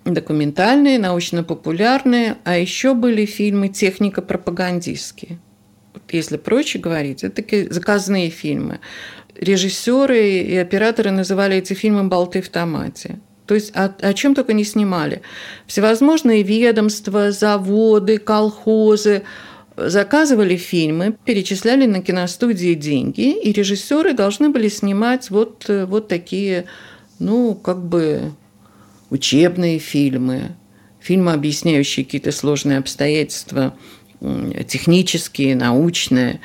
документальные, 0.05 0.99
научно-популярные, 0.99 2.37
а 2.45 2.57
еще 2.57 2.95
были 2.95 3.25
фильмы 3.25 3.69
технико-пропагандистские. 3.69 5.39
Если 6.11 6.37
проще 6.37 6.79
говорить, 6.79 7.25
это 7.25 7.37
такие 7.37 7.73
заказные 7.73 8.31
фильмы. 8.31 8.81
Режиссеры 9.35 10.41
и 10.41 10.57
операторы 10.57 11.11
называли 11.11 11.57
эти 11.57 11.75
фильмы 11.75 12.05
«Болты 12.05 12.43
в 12.43 12.49
томате». 12.49 13.19
То 13.47 13.55
есть 13.55 13.75
о, 13.75 13.95
о 14.01 14.15
чем 14.15 14.35
только 14.35 14.53
не 14.53 14.65
снимали. 14.65 15.23
Всевозможные 15.67 16.43
ведомства, 16.43 17.33
заводы, 17.33 18.19
колхозы 18.19 19.23
заказывали 19.77 20.57
фильмы, 20.57 21.17
перечисляли 21.25 21.87
на 21.87 22.03
киностудии 22.03 22.75
деньги, 22.75 23.33
и 23.33 23.53
режиссеры 23.53 24.13
должны 24.13 24.51
были 24.51 24.69
снимать 24.69 25.31
вот, 25.31 25.65
вот 25.69 26.09
такие, 26.09 26.67
ну, 27.19 27.55
как 27.55 27.83
бы 27.83 28.33
учебные 29.11 29.79
фильмы, 29.79 30.57
фильмы, 31.01 31.33
объясняющие 31.33 32.05
какие-то 32.05 32.33
сложные 32.33 32.79
обстоятельства, 32.79 33.75
технические, 34.69 35.57
научные. 35.57 36.41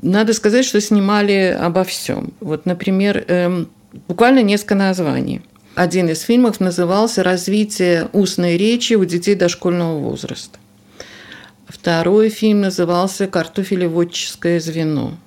Надо 0.00 0.32
сказать, 0.32 0.64
что 0.64 0.80
снимали 0.80 1.56
обо 1.60 1.84
всем. 1.84 2.32
Вот, 2.40 2.66
например, 2.66 3.24
эм, 3.26 3.68
буквально 4.06 4.42
несколько 4.42 4.74
названий– 4.74 5.42
один 5.74 6.08
из 6.08 6.22
фильмов 6.22 6.60
назывался 6.60 7.22
«Развитие 7.22 8.08
устной 8.12 8.56
речи 8.56 8.94
у 8.94 9.04
детей 9.04 9.34
дошкольного 9.34 9.98
возраста». 9.98 10.58
Второй 11.68 12.30
фильм 12.30 12.62
назывался 12.62 13.26
«Картофелеводческое 13.26 14.58
звено». 14.58 15.18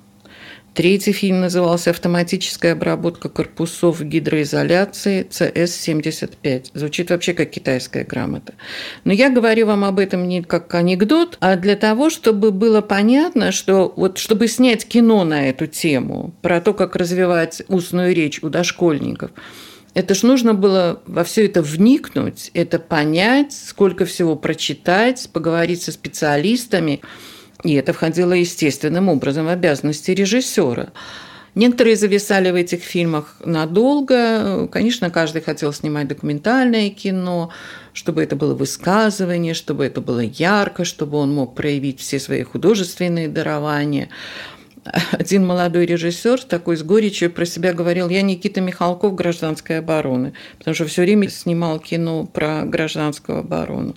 Третий 0.74 1.12
фильм 1.12 1.42
назывался 1.42 1.90
«Автоматическая 1.90 2.72
обработка 2.72 3.28
корпусов 3.28 4.02
гидроизоляции 4.02 5.28
ЦС-75». 5.30 6.68
Звучит 6.74 7.10
вообще 7.10 7.34
как 7.34 7.50
китайская 7.52 8.06
грамота. 8.06 8.54
Но 9.04 9.12
я 9.12 9.30
говорю 9.30 9.68
вам 9.68 9.84
об 9.84 10.00
этом 10.00 10.28
не 10.28 10.42
как 10.42 10.74
анекдот, 10.74 11.38
а 11.42 11.58
для 11.58 11.76
того, 11.76 12.10
чтобы 12.10 12.52
было 12.52 12.80
понятно, 12.80 13.52
что 13.52 13.94
вот 13.98 14.18
чтобы 14.18 14.48
снять 14.48 14.88
кино 14.88 15.26
на 15.26 15.50
эту 15.50 15.68
тему, 15.68 16.34
про 16.42 16.62
то, 16.62 16.74
как 16.74 16.96
развивать 16.96 17.62
устную 17.68 18.16
речь 18.16 18.42
у 18.42 18.50
дошкольников– 18.50 19.32
это 19.94 20.16
ж 20.16 20.24
нужно 20.24 20.54
было 20.54 21.02
во 21.06 21.24
все 21.24 21.46
это 21.46 21.62
вникнуть, 21.62 22.50
это 22.54 22.80
понять, 22.80 23.52
сколько 23.52 24.06
всего 24.06 24.36
прочитать, 24.36 25.30
поговорить 25.34 25.84
со 25.84 25.92
специалистами. 25.92 27.02
И 27.64 27.74
это 27.74 27.94
входило 27.94 28.34
естественным 28.34 29.10
образом 29.10 29.46
в 29.46 29.50
обязанности 29.50 30.12
режиссера. 30.12 30.92
Некоторые 31.54 31.98
зависали 31.98 32.50
в 32.50 32.56
этих 32.56 32.82
фильмах 32.82 33.36
надолго. 33.44 34.68
Конечно, 34.72 35.10
каждый 35.10 35.42
хотел 35.42 35.74
снимать 35.74 36.08
документальное 36.08 36.90
кино, 36.90 37.52
чтобы 37.92 38.24
это 38.24 38.38
было 38.38 38.56
высказывание, 38.56 39.54
чтобы 39.54 39.86
это 39.86 40.00
было 40.00 40.22
ярко, 40.22 40.86
чтобы 40.86 41.18
он 41.18 41.34
мог 41.34 41.54
проявить 41.54 42.00
все 42.00 42.20
свои 42.20 42.44
художественные 42.44 43.28
дарования 43.28 44.08
один 44.84 45.46
молодой 45.46 45.86
режиссер 45.86 46.42
такой 46.44 46.76
с 46.76 46.84
горечью 46.84 47.32
про 47.32 47.46
себя 47.46 47.72
говорил, 47.72 48.10
я 48.10 48.24
Никита 48.24 48.62
Михалков 48.62 49.14
гражданской 49.14 49.78
обороны, 49.78 50.34
потому 50.58 50.74
что 50.74 50.88
все 50.88 51.04
время 51.04 51.30
снимал 51.30 51.80
кино 51.80 52.26
про 52.26 52.64
гражданскую 52.66 53.40
оборону. 53.40 53.96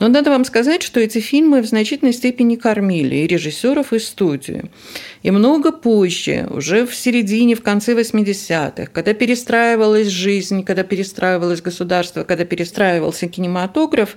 Но 0.00 0.08
надо 0.08 0.30
вам 0.30 0.44
сказать, 0.44 0.82
что 0.82 0.98
эти 0.98 1.20
фильмы 1.20 1.62
в 1.62 1.66
значительной 1.66 2.12
степени 2.12 2.56
кормили 2.56 3.16
и 3.16 3.26
режиссеров, 3.28 3.92
и 3.92 4.00
студию. 4.00 4.70
И 5.22 5.30
много 5.30 5.70
позже, 5.70 6.48
уже 6.50 6.84
в 6.84 6.94
середине, 6.94 7.54
в 7.54 7.62
конце 7.62 7.94
80-х, 7.94 8.86
когда 8.86 9.14
перестраивалась 9.14 10.08
жизнь, 10.08 10.64
когда 10.64 10.82
перестраивалось 10.82 11.62
государство, 11.62 12.24
когда 12.24 12.44
перестраивался 12.44 13.28
кинематограф, 13.28 14.16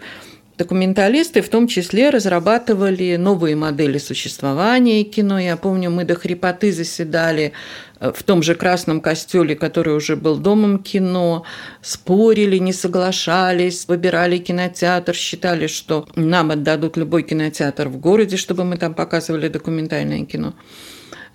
Документалисты 0.61 1.41
в 1.41 1.49
том 1.49 1.65
числе 1.65 2.11
разрабатывали 2.11 3.15
новые 3.15 3.55
модели 3.55 3.97
существования 3.97 5.03
кино. 5.03 5.39
Я 5.39 5.57
помню, 5.57 5.89
мы 5.89 6.03
до 6.03 6.13
хрипоты 6.13 6.71
заседали 6.71 7.53
э, 7.99 8.11
в 8.15 8.21
том 8.21 8.43
же 8.43 8.53
красном 8.53 9.01
костеле, 9.01 9.55
который 9.55 9.95
уже 9.95 10.15
был 10.15 10.37
домом 10.37 10.77
кино, 10.77 11.45
спорили, 11.81 12.59
не 12.59 12.73
соглашались, 12.73 13.87
выбирали 13.87 14.37
кинотеатр, 14.37 15.15
считали, 15.15 15.65
что 15.65 16.07
нам 16.15 16.51
отдадут 16.51 16.95
любой 16.95 17.23
кинотеатр 17.23 17.87
в 17.87 17.97
городе, 17.97 18.37
чтобы 18.37 18.63
мы 18.63 18.77
там 18.77 18.93
показывали 18.93 19.47
документальное 19.47 20.25
кино. 20.25 20.53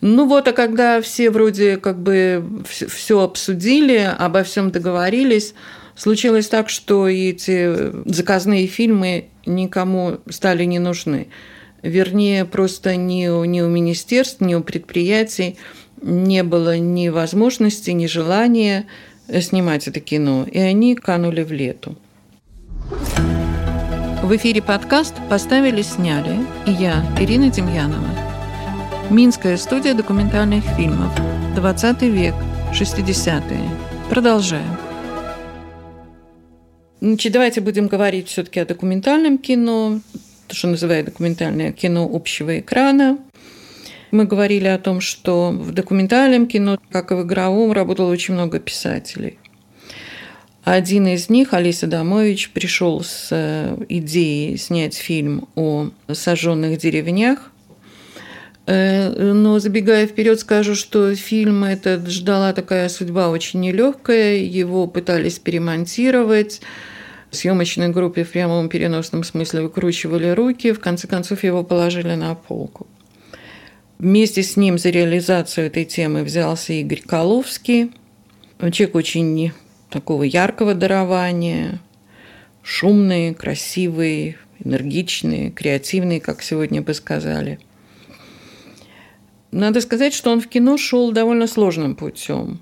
Ну 0.00 0.28
вот, 0.28 0.46
а 0.46 0.52
когда 0.52 1.00
все 1.00 1.30
вроде 1.30 1.78
как 1.78 1.98
бы 1.98 2.44
все 2.64 3.20
обсудили, 3.22 4.08
обо 4.18 4.44
всем 4.44 4.70
договорились, 4.70 5.52
Случилось 5.96 6.48
так, 6.48 6.68
что 6.68 7.08
эти 7.08 7.92
заказные 8.04 8.66
фильмы 8.66 9.26
никому 9.46 10.18
стали 10.28 10.64
не 10.64 10.78
нужны. 10.78 11.28
Вернее, 11.82 12.44
просто 12.44 12.96
ни, 12.96 13.28
у, 13.28 13.44
ни 13.44 13.60
у 13.62 13.68
министерств, 13.68 14.40
ни 14.40 14.54
у 14.54 14.62
предприятий 14.62 15.56
не 16.02 16.42
было 16.42 16.78
ни 16.78 17.08
возможности, 17.08 17.90
ни 17.90 18.06
желания 18.06 18.86
снимать 19.40 19.88
это 19.88 20.00
кино, 20.00 20.46
и 20.50 20.58
они 20.58 20.94
канули 20.94 21.42
в 21.42 21.52
лету. 21.52 21.96
В 24.22 24.34
эфире 24.36 24.62
подкаст 24.62 25.14
«Поставили, 25.30 25.82
сняли» 25.82 26.36
и 26.66 26.72
я, 26.72 27.04
Ирина 27.18 27.48
Демьянова. 27.48 28.08
Минская 29.10 29.56
студия 29.56 29.94
документальных 29.94 30.64
фильмов. 30.76 31.12
20 31.54 32.02
век. 32.02 32.34
60-е. 32.72 33.70
Продолжаем. 34.10 34.85
Значит, 37.06 37.34
давайте 37.34 37.60
будем 37.60 37.86
говорить 37.86 38.26
все-таки 38.26 38.58
о 38.58 38.66
документальном 38.66 39.38
кино, 39.38 40.00
то, 40.48 40.56
что 40.56 40.66
называют 40.66 41.06
документальное 41.06 41.70
кино 41.70 42.10
общего 42.12 42.58
экрана. 42.58 43.16
Мы 44.10 44.24
говорили 44.24 44.66
о 44.66 44.76
том, 44.76 45.00
что 45.00 45.52
в 45.52 45.70
документальном 45.70 46.48
кино, 46.48 46.80
как 46.90 47.12
и 47.12 47.14
в 47.14 47.22
игровом, 47.22 47.70
работало 47.70 48.10
очень 48.10 48.34
много 48.34 48.58
писателей. 48.58 49.38
Один 50.64 51.06
из 51.06 51.30
них, 51.30 51.54
Алис 51.54 51.84
Адамович, 51.84 52.50
пришел 52.50 53.04
с 53.04 53.28
э, 53.30 53.76
идеей 53.88 54.56
снять 54.56 54.96
фильм 54.96 55.46
о 55.54 55.90
сожженных 56.12 56.76
деревнях. 56.76 57.52
Э, 58.66 59.10
но 59.32 59.60
забегая 59.60 60.08
вперед, 60.08 60.40
скажу, 60.40 60.74
что 60.74 61.14
фильм 61.14 61.62
этот 61.62 62.08
ждала 62.08 62.52
такая 62.52 62.88
судьба 62.88 63.28
очень 63.28 63.60
нелегкая. 63.60 64.38
Его 64.38 64.88
пытались 64.88 65.38
перемонтировать. 65.38 66.62
Съемочной 67.36 67.90
группе 67.90 68.24
в 68.24 68.32
прямом 68.32 68.68
переносном 68.68 69.22
смысле 69.22 69.62
выкручивали 69.62 70.30
руки. 70.30 70.72
В 70.72 70.80
конце 70.80 71.06
концов, 71.06 71.44
его 71.44 71.62
положили 71.62 72.14
на 72.14 72.34
полку. 72.34 72.86
Вместе 73.98 74.42
с 74.42 74.56
ним 74.56 74.78
за 74.78 74.90
реализацию 74.90 75.68
этой 75.68 75.84
темы 75.84 76.24
взялся 76.24 76.72
Игорь 76.72 77.02
Коловский. 77.02 77.92
Человек 78.58 78.94
очень 78.94 79.52
такого 79.90 80.24
яркого 80.24 80.74
дарования, 80.74 81.80
шумный, 82.62 83.34
красивый, 83.34 84.36
энергичный, 84.64 85.50
креативный, 85.50 86.20
как 86.20 86.42
сегодня 86.42 86.82
бы 86.82 86.92
сказали. 86.94 87.58
Надо 89.50 89.80
сказать, 89.80 90.12
что 90.12 90.30
он 90.30 90.40
в 90.40 90.48
кино 90.48 90.76
шел 90.76 91.12
довольно 91.12 91.46
сложным 91.46 91.94
путем. 91.94 92.60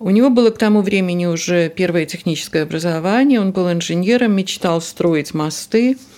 У 0.00 0.08
него 0.08 0.30
было 0.30 0.50
к 0.50 0.56
тому 0.56 0.80
времени 0.80 1.26
уже 1.26 1.68
первое 1.68 2.06
техническое 2.06 2.62
образование, 2.62 3.38
он 3.38 3.52
был 3.52 3.70
инженером, 3.70 4.34
мечтал 4.34 4.80
строить 4.80 5.34
мосты– 5.34 5.96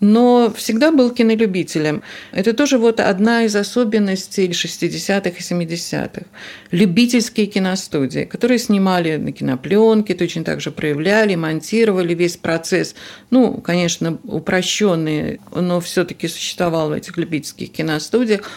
но 0.00 0.52
всегда 0.56 0.90
был 0.90 1.10
кинолюбителем. 1.10 2.02
Это 2.32 2.52
тоже 2.52 2.78
вот 2.78 3.00
одна 3.00 3.44
из 3.44 3.54
особенностей 3.56 4.48
60-х 4.48 5.30
и 5.30 5.40
70-х. 5.40 6.26
Любительские 6.70 7.46
киностудии, 7.46 8.24
которые 8.24 8.58
снимали 8.58 9.16
на 9.16 9.32
кинопленке, 9.32 10.14
точно 10.14 10.44
так 10.44 10.60
же 10.60 10.70
проявляли, 10.70 11.34
монтировали 11.34 12.14
весь 12.14 12.36
процесс. 12.36 12.94
Ну, 13.30 13.60
конечно, 13.60 14.18
упрощенный, 14.24 15.40
но 15.54 15.80
все-таки 15.80 16.28
существовал 16.28 16.90
в 16.90 16.92
этих 16.92 17.16
любительских 17.16 17.72
киностудиях. 17.72 18.50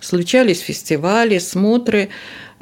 Случались 0.00 0.60
фестивали, 0.60 1.38
смотры. 1.38 2.10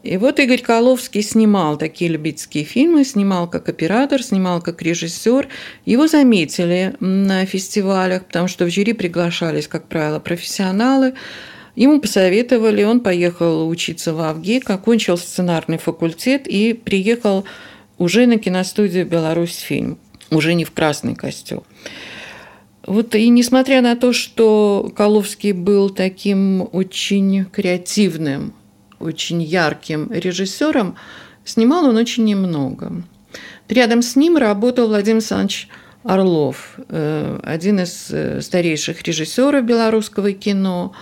И 0.03 0.17
вот 0.17 0.41
Игорь 0.41 0.61
Коловский 0.61 1.23
снимал 1.23 1.77
такие 1.77 2.11
любительские 2.11 2.65
фильмы, 2.65 3.05
снимал 3.05 3.49
как 3.49 3.69
оператор, 3.69 4.21
снимал 4.23 4.61
как 4.61 4.83
режиссер. 4.83 5.49
Его 5.87 6.09
заметили 6.09 6.95
на 6.99 7.47
фестивалях, 7.47 8.25
потому 8.27 8.49
что 8.49 8.65
в 8.65 8.71
жюри 8.71 8.95
приглашались, 8.95 9.69
как 9.69 9.87
правило, 9.87 10.19
профессионалы. 10.19 11.15
Ему 11.77 12.01
посоветовали, 12.01 12.83
он 12.83 13.01
поехал 13.01 13.69
учиться 13.69 14.13
в 14.13 14.21
Авгик, 14.21 14.69
окончил 14.69 15.17
сценарный 15.17 15.79
факультет 15.79 16.49
и 16.49 16.75
приехал 16.75 17.45
уже 17.97 18.27
на 18.27 18.39
киностудию 18.39 19.07
«Беларусь 19.07 19.57
фильм», 19.57 19.99
уже 20.31 20.55
не 20.55 20.65
в 20.65 20.73
красный 20.73 21.15
костюм. 21.15 21.63
Вот 22.85 23.15
и 23.15 23.29
несмотря 23.29 23.81
на 23.81 23.95
то, 23.95 24.13
что 24.13 24.93
Коловский 24.97 25.53
был 25.53 25.89
таким 25.89 26.69
очень 26.73 27.45
креативным, 27.45 28.55
очень 29.03 29.43
ярким 29.43 30.11
режиссером, 30.11 30.97
снимал 31.45 31.85
он 31.87 31.97
очень 31.97 32.25
немного. 32.25 33.03
Рядом 33.69 34.03
с 34.03 34.17
ним 34.17 34.37
работал 34.37 34.89
Владимир 34.89 35.17
Александрович 35.17 35.69
Орлов, 36.05 36.79
э, 36.89 37.39
один 37.45 37.81
из 37.81 38.09
э, 38.11 38.41
старейших 38.41 39.03
режиссеров 39.03 39.65
белорусского 39.65 40.33
кино, 40.33 40.93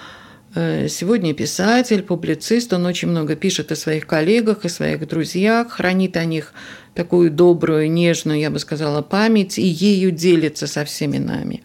э, 0.55 0.89
сегодня 0.89 1.33
писатель, 1.33 2.03
публицист, 2.03 2.73
он 2.73 2.85
очень 2.85 3.09
много 3.09 3.35
пишет 3.35 3.73
о 3.73 3.77
своих 3.77 4.07
коллегах, 4.07 4.65
о 4.65 4.69
своих 4.69 5.09
друзьях, 5.09 5.73
хранит 5.73 6.19
о 6.19 6.25
них 6.27 6.53
такую 6.95 7.31
добрую, 7.31 7.91
нежную, 7.91 8.41
я 8.41 8.51
бы 8.51 8.59
сказала, 8.59 9.01
память, 9.01 9.59
и 9.59 9.67
ею 9.67 10.11
делится 10.11 10.67
со 10.67 10.85
всеми 10.85 11.17
нами. 11.17 11.63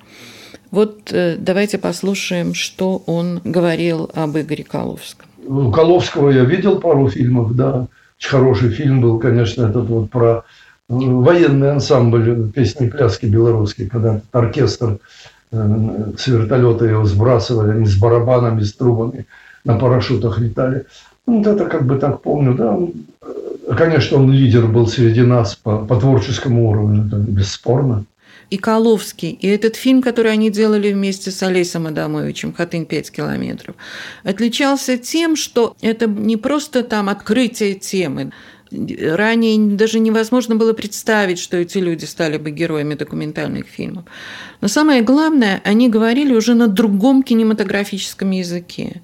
Вот 0.72 1.12
давайте 1.14 1.78
послушаем, 1.78 2.54
что 2.54 3.04
он 3.06 3.42
говорил 3.44 4.10
об 4.14 4.38
Игоре 4.38 4.64
Коловском. 4.64 5.28
Коловского 5.74 6.30
я 6.30 6.44
видел 6.44 6.80
пару 6.80 7.10
фильмов, 7.10 7.56
да. 7.56 7.88
Очень 8.18 8.30
хороший 8.30 8.70
фильм 8.70 9.02
был, 9.02 9.20
конечно, 9.20 9.66
этот 9.66 9.88
вот 9.88 10.10
про 10.10 10.44
э, 10.90 10.94
военный 10.94 11.72
ансамбль 11.72 12.50
песни 12.52 12.90
пляски 12.90 13.26
белорусские, 13.26 13.90
когда 13.90 14.22
оркестр 14.32 15.00
э, 15.52 16.12
с 16.18 16.28
вертолета 16.28 16.86
его 16.86 17.06
сбрасывали, 17.06 17.72
они 17.72 17.86
с 17.86 17.98
барабанами, 17.98 18.62
с 18.62 18.74
трубами 18.74 19.26
на 19.66 19.78
парашютах 19.78 20.40
летали. 20.40 20.86
Ну, 21.28 21.40
вот 21.40 21.48
это 21.48 21.66
как 21.66 21.86
бы 21.86 21.98
так 21.98 22.22
помню, 22.22 22.54
да. 22.54 22.80
Э, 23.22 23.76
конечно, 23.76 24.18
он 24.18 24.32
лидер 24.32 24.68
был 24.68 24.88
среди 24.88 25.24
нас 25.24 25.56
по, 25.56 25.80
по 25.80 25.98
творческому 25.98 26.70
уровню, 26.70 27.08
это 27.08 27.18
бесспорно 27.18 28.06
и 28.50 28.58
Коловский, 28.58 29.32
и 29.32 29.48
этот 29.48 29.76
фильм, 29.76 30.02
который 30.02 30.32
они 30.32 30.50
делали 30.50 30.92
вместе 30.92 31.32
с 31.32 31.42
Олесом 31.44 31.88
Адамовичем 31.88 32.54
«Хатынь 32.54 32.86
5 32.86 33.12
километров», 33.12 33.76
отличался 34.24 34.98
тем, 34.98 35.36
что 35.36 35.76
это 35.82 36.08
не 36.08 36.38
просто 36.38 36.84
там 36.84 37.10
открытие 37.10 37.76
темы, 37.76 38.32
Ранее 38.72 39.76
даже 39.76 40.00
невозможно 40.00 40.56
было 40.56 40.74
представить, 40.74 41.40
что 41.40 41.58
эти 41.58 41.78
люди 41.78 42.06
стали 42.06 42.38
бы 42.38 42.50
героями 42.52 42.96
документальных 42.96 43.68
фильмов. 43.68 44.06
Но 44.60 44.68
самое 44.68 45.02
главное, 45.02 45.62
они 45.64 45.88
говорили 45.88 46.34
уже 46.34 46.56
на 46.56 46.68
другом 46.68 47.24
кинематографическом 47.24 48.32
языке. 48.32 49.02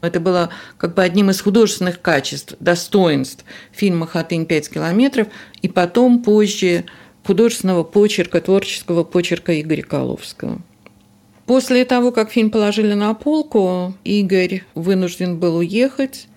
Это 0.00 0.18
было 0.18 0.50
как 0.78 0.94
бы 0.94 1.02
одним 1.02 1.30
из 1.30 1.40
художественных 1.40 2.00
качеств, 2.00 2.54
достоинств 2.58 3.44
фильма 3.70 4.06
«Хатынь 4.06 4.46
5 4.46 4.70
километров», 4.70 5.28
и 5.62 5.68
потом 5.68 6.22
позже 6.22 6.84
художественного 7.24 7.84
почерка, 7.84 8.40
творческого 8.40 9.04
почерка 9.04 9.60
Игоря 9.60 9.82
Коловского. 9.82 10.60
После 11.46 11.84
того, 11.84 12.12
как 12.12 12.30
фильм 12.30 12.50
положили 12.50 12.94
на 12.94 13.14
полку, 13.14 13.94
Игорь 14.04 14.64
вынужден 14.74 15.38
был 15.38 15.56
уехать, 15.56 16.28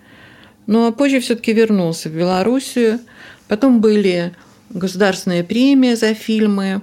но 0.68 0.92
позже 0.92 1.20
все-таки 1.20 1.54
вернулся 1.54 2.10
в 2.10 2.14
Белоруссию. 2.14 3.00
Потом 3.48 3.82
были 3.82 4.34
государственные 4.70 5.44
премии 5.44 5.94
за 5.94 6.16
фильмы 6.16 6.82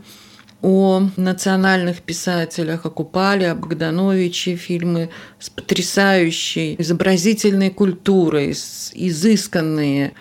о 0.62 1.02
национальных 1.16 2.02
писателях, 2.02 2.86
о 2.86 2.90
Купале, 2.90 3.50
о 3.50 3.56
Богдановиче, 3.56 4.54
фильмы 4.54 5.10
с 5.40 5.50
потрясающей 5.50 6.76
изобразительной 6.78 7.70
культурой, 7.70 8.52
изысканные. 8.94 10.12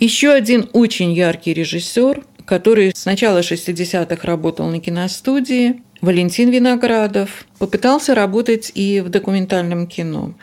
Еще 0.00 0.32
один 0.32 0.68
очень 0.72 1.12
яркий 1.12 1.54
режиссер 1.54 2.24
который 2.46 2.92
с 2.94 3.04
начала 3.04 3.38
60-х 3.38 4.26
работал 4.26 4.68
на 4.68 4.80
киностудии, 4.80 5.82
Валентин 6.00 6.50
Виноградов, 6.50 7.46
попытался 7.58 8.14
работать 8.14 8.72
и 8.74 9.00
в 9.00 9.08
документальном 9.08 9.86
кино. 9.86 10.34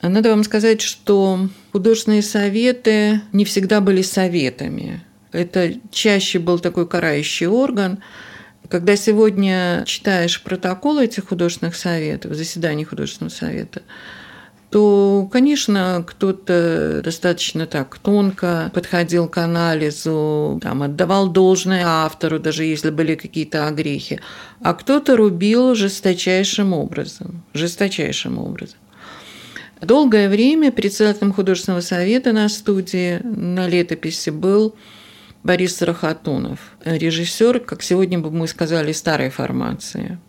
Надо 0.00 0.30
вам 0.30 0.44
сказать, 0.44 0.80
что 0.80 1.48
художественные 1.72 2.22
советы 2.22 3.20
не 3.32 3.44
всегда 3.44 3.80
были 3.80 4.02
советами. 4.02 5.02
Это 5.32 5.74
чаще 5.90 6.38
был 6.38 6.58
такой 6.58 6.86
карающий 6.86 7.46
орган. 7.46 8.02
Когда 8.68 8.96
сегодня 8.96 9.82
читаешь 9.86 10.42
протоколы 10.42 11.04
этих 11.04 11.28
художественных 11.28 11.74
советов, 11.74 12.34
заседаний 12.34 12.84
художественного 12.84 13.32
совета, 13.32 13.82
то, 14.74 15.28
конечно, 15.30 16.04
кто-то 16.04 17.00
достаточно 17.04 17.64
так 17.64 17.96
тонко 18.00 18.72
подходил 18.74 19.28
к 19.28 19.38
анализу, 19.38 20.58
там, 20.60 20.82
отдавал 20.82 21.28
должное 21.28 21.84
автору, 21.86 22.40
даже 22.40 22.64
если 22.64 22.90
были 22.90 23.14
какие-то 23.14 23.68
огрехи, 23.68 24.20
а 24.60 24.74
кто-то 24.74 25.16
рубил 25.16 25.76
жесточайшим 25.76 26.72
образом, 26.72 27.44
жесточайшим 27.54 28.36
образом. 28.36 28.80
Долгое 29.80 30.28
время 30.28 30.72
председателем 30.72 31.32
художественного 31.32 31.80
совета 31.80 32.32
на 32.32 32.48
студии 32.48 33.20
на 33.22 33.68
летописи 33.68 34.30
был 34.30 34.74
Борис 35.44 35.82
Рахатунов, 35.82 36.58
режиссер, 36.84 37.60
как 37.60 37.80
сегодня 37.84 38.18
бы 38.18 38.32
мы 38.32 38.48
сказали, 38.48 38.90
старой 38.90 39.30
формации– 39.30 40.18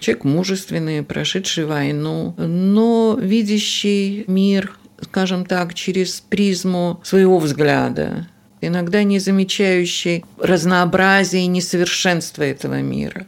Человек 0.00 0.24
мужественный, 0.24 1.02
прошедший 1.02 1.64
войну, 1.64 2.34
но 2.36 3.16
видящий 3.20 4.24
мир, 4.26 4.78
скажем 5.00 5.44
так, 5.44 5.74
через 5.74 6.20
призму 6.20 7.00
своего 7.02 7.38
взгляда, 7.38 8.28
иногда 8.60 9.02
не 9.02 9.18
замечающий 9.18 10.24
разнообразия 10.38 11.40
и 11.40 11.46
несовершенства 11.46 12.42
этого 12.42 12.80
мира. 12.80 13.26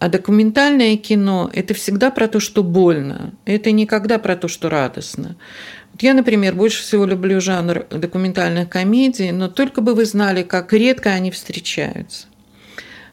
А 0.00 0.08
документальное 0.08 0.96
кино– 0.96 1.48
это 1.54 1.74
всегда 1.74 2.10
про 2.10 2.26
то, 2.26 2.40
что 2.40 2.64
больно. 2.64 3.32
Это 3.44 3.70
никогда 3.70 4.18
про 4.18 4.34
то, 4.34 4.48
что 4.48 4.68
радостно. 4.68 5.36
Я, 6.00 6.14
например, 6.14 6.56
больше 6.56 6.82
всего 6.82 7.04
люблю 7.04 7.40
жанр 7.40 7.86
документальных 7.88 8.68
комедий, 8.68 9.30
но 9.30 9.48
только 9.48 9.80
бы 9.80 9.94
вы 9.94 10.04
знали, 10.04 10.42
как 10.42 10.72
редко 10.72 11.10
они 11.10 11.30
встречаются. 11.30 12.26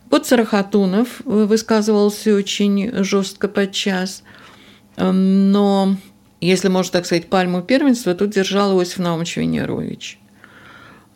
Вот 0.10 0.26
Сарахатунов 0.26 1.22
высказывался 1.24 2.34
очень 2.34 3.04
жестко 3.04 3.48
подчас, 3.48 4.24
эм, 4.98 5.52
но, 5.52 5.96
если 6.42 6.68
можно 6.68 6.94
так 6.94 7.06
сказать, 7.06 7.30
пальму 7.30 7.62
первенства 7.62 8.16
тут 8.16 8.32
держал 8.32 8.74
Иосиф 8.74 8.98
Наумович 9.00 9.38
Венерович. 9.38 10.20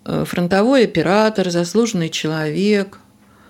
Э, 0.06 0.26
фронтовой 0.28 0.84
оператор, 0.84 1.50
заслуженный 1.50 2.10
человек, 2.10 3.00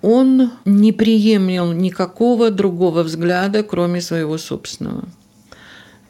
он 0.02 0.52
не 0.66 0.92
приемлил 0.92 1.72
никакого 1.74 2.50
другого 2.50 3.04
взгляда, 3.04 3.64
кроме 3.64 4.02
своего 4.02 4.38
собственного. 4.38 5.06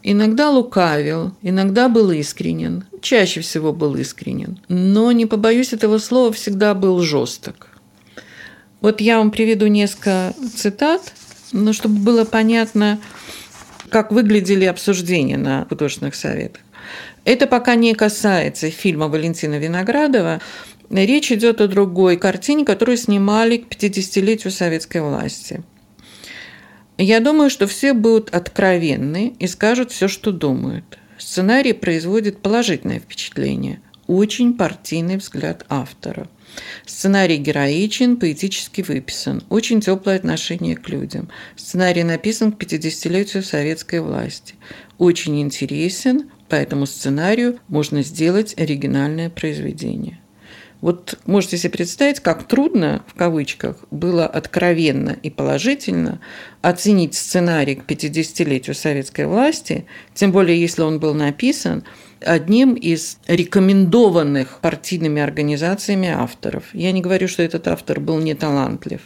Иногда 0.02 0.50
лукавил, 0.50 1.32
иногда 1.42 1.88
был 1.88 2.12
искренен, 2.12 2.84
чаще 3.02 3.40
всего 3.40 3.72
был 3.72 3.96
искренен, 3.96 4.60
но, 4.68 5.12
не 5.12 5.26
побоюсь 5.26 5.72
этого 5.72 5.98
слова, 5.98 6.34
всегда 6.34 6.74
был 6.74 7.00
жесток. 7.00 7.73
Вот 8.84 9.00
я 9.00 9.20
вам 9.20 9.32
приведу 9.32 9.68
несколько 9.68 10.34
цитат, 10.58 11.14
но 11.54 11.72
чтобы 11.72 12.00
было 12.00 12.26
понятно, 12.26 13.00
как 13.90 14.12
выглядели 14.12 14.66
обсуждения 14.66 15.38
на 15.38 15.64
художественных 15.70 16.16
советах. 16.16 16.62
Это 17.24 17.48
пока 17.48 17.76
не 17.76 17.94
касается 17.94 18.70
фильма 18.70 19.08
Валентина 19.08 19.58
Виноградова. 19.58 20.42
Речь 20.90 21.32
идет 21.32 21.62
о 21.62 21.70
другой 21.70 22.18
картине, 22.18 22.66
которую 22.66 22.98
снимали 22.98 23.56
к 23.56 23.70
50-летию 23.74 24.52
советской 24.52 25.02
власти. 25.02 25.64
Я 26.98 27.22
думаю, 27.22 27.50
что 27.50 27.68
все 27.68 27.94
будут 27.94 28.36
откровенны 28.36 29.34
и 29.40 29.48
скажут 29.48 29.92
все, 29.94 30.10
что 30.10 30.34
думают. 30.34 31.00
Сценарий 31.18 31.72
производит 31.72 32.42
положительное 32.42 33.00
впечатление, 33.00 33.80
очень 34.08 34.56
партийный 34.56 35.18
взгляд 35.18 35.66
автора. 35.70 36.28
Сценарий 36.86 37.38
героичен, 37.38 38.18
поэтически 38.18 38.82
выписан, 38.82 39.44
очень 39.50 39.82
теплое 39.82 40.18
отношение 40.18 40.76
к 40.76 40.88
людям. 40.90 41.30
Сценарий 41.56 42.04
написан 42.04 42.52
к 42.52 42.62
50-летию 42.62 43.44
советской 43.44 44.02
власти. 44.02 44.56
Очень 44.98 45.42
интересен, 45.42 46.30
по 46.50 46.56
этому 46.56 46.86
сценарию 46.86 47.60
можно 47.68 48.04
сделать 48.04 48.54
оригинальное 48.58 49.30
произведение. 49.30 50.20
Вот 50.82 51.18
можете 51.26 51.58
себе 51.58 51.70
представить, 51.70 52.20
как 52.20 52.46
трудно, 52.46 53.06
в 53.08 53.14
кавычках, 53.14 53.78
было 53.90 54.28
откровенно 54.28 55.18
и 55.24 55.30
положительно 55.30 56.20
оценить 56.62 57.16
сценарий 57.16 57.76
к 57.76 57.86
50-летию 57.90 58.76
советской 58.76 59.26
власти, 59.26 59.86
тем 60.14 60.34
более 60.34 60.60
если 60.60 60.82
он 60.82 61.00
был 61.00 61.14
написан 61.14 61.86
одним 62.26 62.74
из 62.74 63.18
рекомендованных 63.28 64.60
партийными 64.62 65.22
организациями 65.22 66.10
авторов. 66.10 66.64
Я 66.74 66.92
не 66.92 67.02
говорю, 67.02 67.28
что 67.28 67.44
этот 67.44 67.68
автор 67.68 68.00
был 68.00 68.20
не 68.20 68.34
талантлив, 68.34 69.02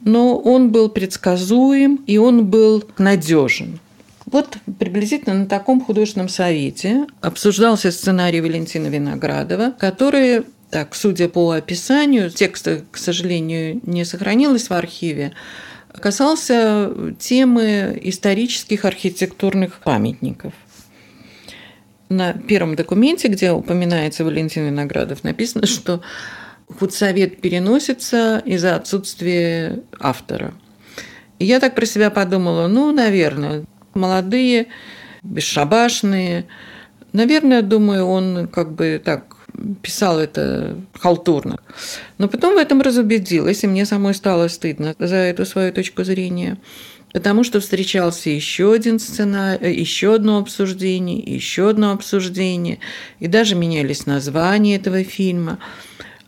но 0.00 0.38
он 0.38 0.70
был 0.70 0.88
предсказуем 0.88 1.96
и 2.06 2.18
он 2.18 2.46
был 2.46 2.84
надежен. 2.98 3.78
Вот 4.26 4.56
приблизительно 4.78 5.34
на 5.34 5.46
таком 5.46 5.80
художественном 5.80 6.28
совете 6.28 7.06
обсуждался 7.20 7.92
сценарий 7.92 8.40
Валентина 8.40 8.88
Виноградова, 8.88 9.72
который 9.78 10.42
так, 10.70 10.94
судя 10.96 11.28
по 11.28 11.52
описанию, 11.52 12.28
текста, 12.30 12.82
к 12.90 12.96
сожалению, 12.96 13.80
не 13.84 14.04
сохранилось 14.04 14.68
в 14.68 14.72
архиве, 14.72 15.32
касался 16.00 16.90
темы 17.18 17.98
исторических 18.02 18.84
архитектурных 18.84 19.80
памятников. 19.84 20.52
На 22.08 22.32
первом 22.32 22.76
документе, 22.76 23.28
где 23.28 23.50
упоминается 23.50 24.24
Валентин 24.24 24.66
Виноградов, 24.66 25.24
написано, 25.24 25.66
что 25.66 26.02
худсовет 26.78 27.40
переносится 27.40 28.42
из-за 28.44 28.76
отсутствия 28.76 29.80
автора. 29.98 30.54
И 31.38 31.44
я 31.44 31.60
так 31.60 31.74
про 31.74 31.86
себя 31.86 32.10
подумала, 32.10 32.66
ну, 32.68 32.92
наверное, 32.92 33.64
молодые, 33.94 34.68
бесшабашные. 35.22 36.46
Наверное, 37.12 37.62
думаю, 37.62 38.06
он 38.06 38.48
как 38.48 38.72
бы 38.72 39.00
так 39.04 39.36
писал 39.82 40.18
это 40.18 40.76
халтурно. 40.98 41.58
Но 42.18 42.28
потом 42.28 42.54
в 42.54 42.58
этом 42.58 42.82
разубедилась, 42.82 43.64
и 43.64 43.66
мне 43.66 43.86
самой 43.86 44.14
стало 44.14 44.48
стыдно 44.48 44.94
за 44.98 45.16
эту 45.16 45.46
свою 45.46 45.72
точку 45.72 46.04
зрения. 46.04 46.58
Потому 47.16 47.44
что 47.44 47.60
встречался 47.60 48.28
еще 48.28 48.74
один 48.74 48.98
сценарий, 48.98 49.74
еще 49.74 50.16
одно 50.16 50.36
обсуждение, 50.36 51.18
еще 51.18 51.70
одно 51.70 51.92
обсуждение, 51.92 52.78
и 53.20 53.26
даже 53.26 53.54
менялись 53.54 54.04
названия 54.04 54.76
этого 54.76 55.02
фильма. 55.02 55.58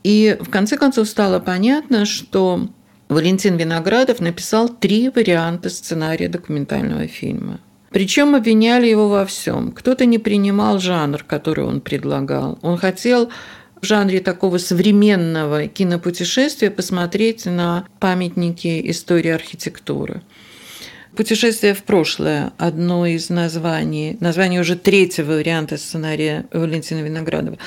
И 0.02 0.38
в 0.40 0.48
конце 0.48 0.78
концов 0.78 1.06
стало 1.06 1.40
понятно, 1.40 2.06
что 2.06 2.70
Валентин 3.10 3.58
Виноградов 3.58 4.20
написал 4.20 4.70
три 4.70 5.10
варианта 5.10 5.68
сценария 5.68 6.30
документального 6.30 7.06
фильма. 7.06 7.60
Причем 7.90 8.34
обвиняли 8.34 8.86
его 8.86 9.10
во 9.10 9.26
всем. 9.26 9.72
Кто-то 9.72 10.06
не 10.06 10.18
принимал 10.18 10.78
жанр, 10.78 11.22
который 11.22 11.66
он 11.66 11.82
предлагал. 11.82 12.58
Он 12.62 12.78
хотел 12.78 13.28
в 13.82 13.84
жанре 13.84 14.20
такого 14.20 14.56
современного 14.56 15.66
кинопутешествия 15.66 16.70
посмотреть 16.70 17.44
на 17.44 17.86
памятники 18.00 18.90
истории 18.90 19.32
архитектуры. 19.32 20.22
«Путешествие 21.18 21.74
в 21.74 21.82
прошлое»– 21.82 22.52
одно 22.58 23.04
из 23.04 23.28
названий, 23.28 24.16
название 24.20 24.60
уже 24.60 24.76
третьего 24.76 25.32
варианта 25.32 25.76
сценария 25.76 26.46
Валентина 26.52 27.00
Виноградова. 27.00 27.58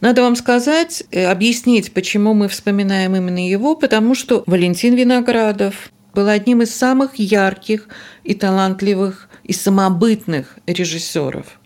Надо 0.00 0.22
вам 0.22 0.36
сказать, 0.36 1.02
э, 1.10 1.26
объяснить, 1.26 1.92
почему 1.92 2.34
мы 2.34 2.46
вспоминаем 2.46 3.16
именно 3.16 3.44
его, 3.44 3.74
потому 3.74 4.14
что 4.14 4.44
Валентин 4.46 4.94
Виноградов 4.94 5.90
был 6.14 6.28
одним 6.28 6.62
из 6.62 6.72
самых 6.72 7.16
ярких 7.16 7.88
и 8.22 8.34
талантливых 8.34 9.28
и 9.42 9.52
самобытных 9.52 10.58
режиссеров. 10.68 11.58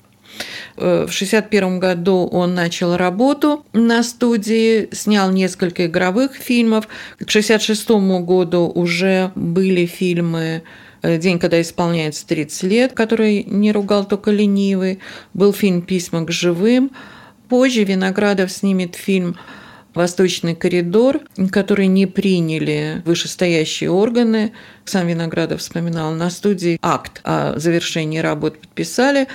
Э, 0.79 1.05
в 1.07 1.13
1961 1.13 1.79
году 1.79 2.27
он 2.27 2.55
начал 2.55 2.97
работу 2.97 3.67
на 3.75 4.03
студии, 4.03 4.89
снял 4.93 5.31
несколько 5.31 5.85
игровых 5.85 6.37
фильмов. 6.37 6.87
К 7.19 7.29
1966 7.29 7.91
году 8.25 8.73
уже 8.75 9.31
были 9.35 9.85
фильмы 9.85 10.63
«День, 11.05 11.39
когда 11.39 11.61
исполняется 11.61 12.27
30 12.27 12.63
лет», 12.65 12.93
который 12.95 13.45
не 13.45 13.73
ругал 13.73 14.07
только 14.07 14.31
ленивый. 14.31 15.01
Был 15.35 15.53
фильм 15.53 15.83
«Письма 15.83 16.25
к 16.25 16.31
живым». 16.31 16.91
Позже 17.49 17.85
Виноградов 17.85 18.51
снимет 18.51 18.95
фильм 18.95 19.37
Восточный 19.95 20.57
коридор, 20.57 21.21
который 21.53 21.87
не 21.87 22.07
приняли 22.07 23.03
вышестоящие 23.05 23.91
органы. 23.91 24.53
Сам 24.85 25.07
Виноградов 25.07 25.61
вспоминал, 25.61 26.13
на 26.13 26.31
студии 26.31 26.79
акт 26.83 27.21
о 27.23 27.59
завершении 27.59 28.19
работ 28.19 28.59
подписали, 28.59 29.29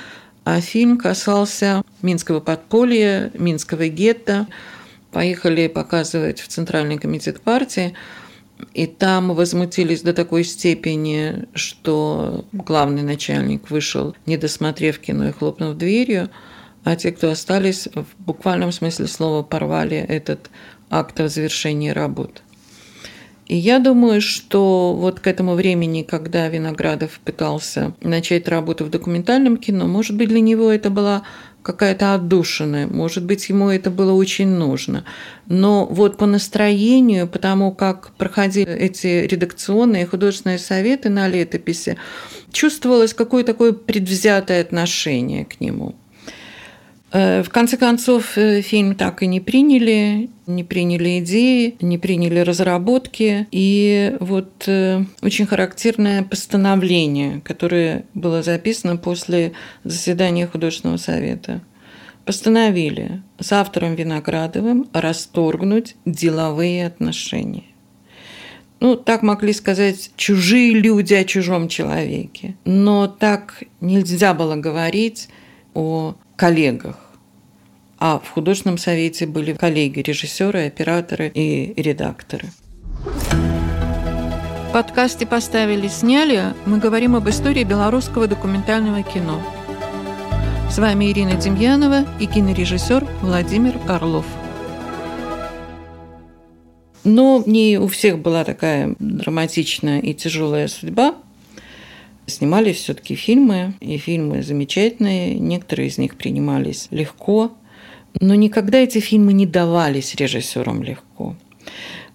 а 0.43 0.59
фильм 0.59 0.97
касался 0.97 1.81
Минского 2.01 2.41
подполья, 2.41 3.31
Минского 3.35 3.87
гетто. 3.87 4.47
Поехали 5.11 5.67
показывать 5.67 6.41
в 6.41 6.47
Центральный 6.49 6.97
комитет 6.97 7.39
партии. 7.41 7.93
И 8.73 8.87
там 8.87 9.33
возмутились 9.33 10.01
до 10.01 10.13
такой 10.13 10.43
степени, 10.43 11.45
что 11.53 12.45
главный 12.51 13.03
начальник 13.03 13.69
вышел, 13.69 14.15
не 14.25 14.37
досмотрев 14.37 14.99
кино 14.99 15.29
и 15.29 15.31
хлопнув 15.31 15.77
дверью 15.77 16.29
а 16.83 16.95
те, 16.95 17.11
кто 17.11 17.29
остались, 17.31 17.87
в 17.93 18.05
буквальном 18.23 18.71
смысле 18.71 19.07
слова 19.07 19.43
порвали 19.43 19.97
этот 19.97 20.49
акт 20.89 21.19
о 21.19 21.27
завершении 21.27 21.89
работ. 21.89 22.41
И 23.47 23.55
я 23.55 23.79
думаю, 23.79 24.21
что 24.21 24.93
вот 24.93 25.19
к 25.19 25.27
этому 25.27 25.55
времени, 25.55 26.03
когда 26.03 26.47
Виноградов 26.47 27.19
пытался 27.25 27.93
начать 28.01 28.47
работу 28.47 28.85
в 28.85 28.91
документальном 28.91 29.57
кино, 29.57 29.87
может 29.87 30.15
быть, 30.15 30.29
для 30.29 30.39
него 30.39 30.71
это 30.71 30.91
была 30.91 31.23
какая-то 31.61 32.13
отдушина, 32.13 32.87
может 32.87 33.25
быть, 33.25 33.49
ему 33.49 33.69
это 33.69 33.91
было 33.91 34.13
очень 34.13 34.47
нужно. 34.47 35.05
Но 35.47 35.85
вот 35.85 36.17
по 36.17 36.25
настроению, 36.25 37.27
потому 37.27 37.71
как 37.71 38.11
проходили 38.17 38.71
эти 38.71 39.25
редакционные 39.25 40.05
художественные 40.05 40.59
советы 40.59 41.09
на 41.09 41.27
летописи, 41.27 41.97
чувствовалось 42.51 43.13
какое-то 43.13 43.53
такое 43.53 43.73
предвзятое 43.73 44.61
отношение 44.61 45.45
к 45.45 45.59
нему. 45.59 45.95
Э, 47.11 47.41
в 47.41 47.49
конце 47.49 47.77
концов, 47.77 48.37
э, 48.37 48.61
фильм 48.61 48.95
так 48.95 49.23
и 49.23 49.27
не 49.27 49.39
приняли, 49.39 50.29
не 50.45 50.63
приняли 50.63 51.19
идеи, 51.19 51.75
не 51.81 51.97
приняли 51.97 52.39
разработки. 52.39 53.47
И 53.51 54.15
вот 54.19 54.63
э, 54.67 55.03
очень 55.21 55.47
характерное 55.47 56.23
постановление, 56.23 57.41
которое 57.41 58.05
было 58.13 58.43
записано 58.43 58.97
после 58.97 59.53
заседания 59.83 60.47
художественного 60.47 60.97
совета. 60.97 61.61
Постановили 62.25 63.23
с 63.39 63.51
автором 63.53 63.95
Виноградовым 63.95 64.87
расторгнуть 64.93 65.95
деловые 66.05 66.85
отношения. 66.85 67.63
ну, 68.79 68.95
так 68.95 69.23
могли 69.23 69.51
сказать 69.51 70.11
чужие 70.15 70.73
люди 70.73 71.15
о 71.15 71.25
чужом 71.25 71.67
человеке. 71.69 72.55
Но 72.65 73.07
так 73.07 73.63
нельзя 73.81 74.35
было 74.35 74.55
говорить 74.55 75.27
о 75.73 76.15
коллегах. 76.39 76.95
А 77.97 78.17
в 78.17 78.29
художественном 78.29 78.77
совете 78.77 79.27
были 79.27 79.51
коллеги, 79.51 79.99
режиссеры, 79.99 80.67
операторы 80.67 81.29
и 81.33 81.73
редакторы. 81.75 82.47
В 84.69 84.71
подкасте 84.71 85.25
«Поставили, 85.25 85.89
сняли» 85.89 86.53
мы 86.65 86.77
говорим 86.77 87.17
об 87.17 87.27
истории 87.27 87.65
белорусского 87.65 88.27
документального 88.27 89.03
кино. 89.03 89.41
С 90.71 90.77
вами 90.77 91.11
Ирина 91.11 91.35
Демьянова 91.35 92.05
и 92.21 92.25
кинорежиссер 92.25 93.05
Владимир 93.21 93.75
Орлов. 93.89 94.25
Но 97.03 97.43
не 97.45 97.77
у 97.79 97.87
всех 97.87 98.19
была 98.19 98.45
такая 98.45 98.95
драматичная 98.99 99.99
и 99.99 100.13
тяжелая 100.13 100.69
судьба. 100.69 101.15
Снимались 102.29 102.77
все-таки 102.77 103.15
фильмы, 103.15 103.73
и 103.81 103.97
фильмы 103.97 104.43
замечательные. 104.43 105.35
Некоторые 105.39 105.89
из 105.89 105.97
них 105.97 106.15
принимались 106.15 106.87
легко, 106.91 107.51
но 108.19 108.35
никогда 108.35 108.77
эти 108.77 108.99
фильмы 108.99 109.33
не 109.33 109.45
давались 109.45 110.15
режиссерам 110.15 110.83
легко. 110.83 111.35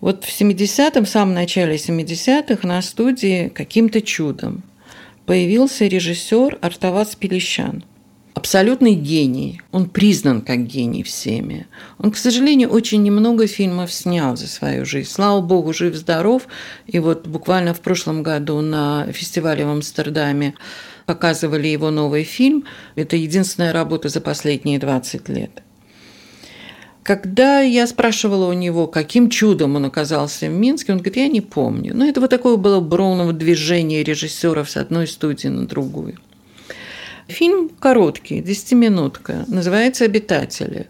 Вот 0.01 0.25
в 0.25 0.41
70-м, 0.41 1.05
в 1.05 1.09
самом 1.09 1.35
начале 1.35 1.77
70-х 1.77 2.67
на 2.67 2.81
студии 2.83 3.49
каким-то 3.49 4.01
чудом 4.01 4.63
появился 5.27 5.87
режиссер 5.87 6.59
Артавас 6.61 7.17
Пелещан– 7.17 7.85
абсолютный 8.35 8.95
гений. 8.95 9.63
Он 9.73 9.89
признан 9.89 10.43
как 10.43 10.67
гений 10.67 11.03
всеми. 11.03 11.67
Он, 11.99 12.11
к 12.11 12.17
сожалению, 12.17 12.69
очень 12.71 13.03
немного 13.03 13.47
фильмов 13.47 13.93
снял 13.93 14.37
за 14.37 14.49
свою 14.49 14.85
жизнь. 14.85 15.11
Слава 15.11 15.41
богу, 15.41 15.73
жив-здоров. 15.73 16.47
И 16.87 16.99
вот 16.99 17.27
буквально 17.27 17.73
в 17.73 17.81
прошлом 17.81 18.23
году 18.23 18.61
на 18.61 19.07
фестивале 19.13 19.65
в 19.65 19.71
Амстердаме 19.71 20.55
показывали 21.07 21.69
его 21.69 21.91
новый 21.91 22.25
фильм. 22.25 22.65
Это 22.97 23.17
единственная 23.17 23.73
работа 23.73 24.09
за 24.09 24.21
последние 24.21 24.79
20 24.79 25.29
лет. 25.29 25.63
Когда 27.05 27.61
я 27.61 27.87
спрашивала 27.87 28.49
у 28.49 28.55
него, 28.55 28.87
каким 28.87 29.29
чудом 29.29 29.77
он 29.77 29.85
оказался 29.85 30.47
в 30.47 30.53
Минске, 30.53 30.93
он 30.93 30.99
говорит, 30.99 31.17
я 31.17 31.29
не 31.29 31.43
помню. 31.43 31.95
Но 31.95 32.07
это 32.07 32.21
вот 32.21 32.31
такое 32.31 32.57
было 32.57 32.81
броуново 32.81 33.35
движение 33.35 34.03
режиссеров 34.03 34.71
с 34.71 34.79
одной 34.79 35.07
студии 35.07 35.49
на 35.49 35.67
другую. 35.67 36.19
Фильм 37.29 37.71
короткий, 37.71 38.41
десятиминутка, 38.41 39.47
называется 39.49 40.05
«Обитатели». 40.05 40.89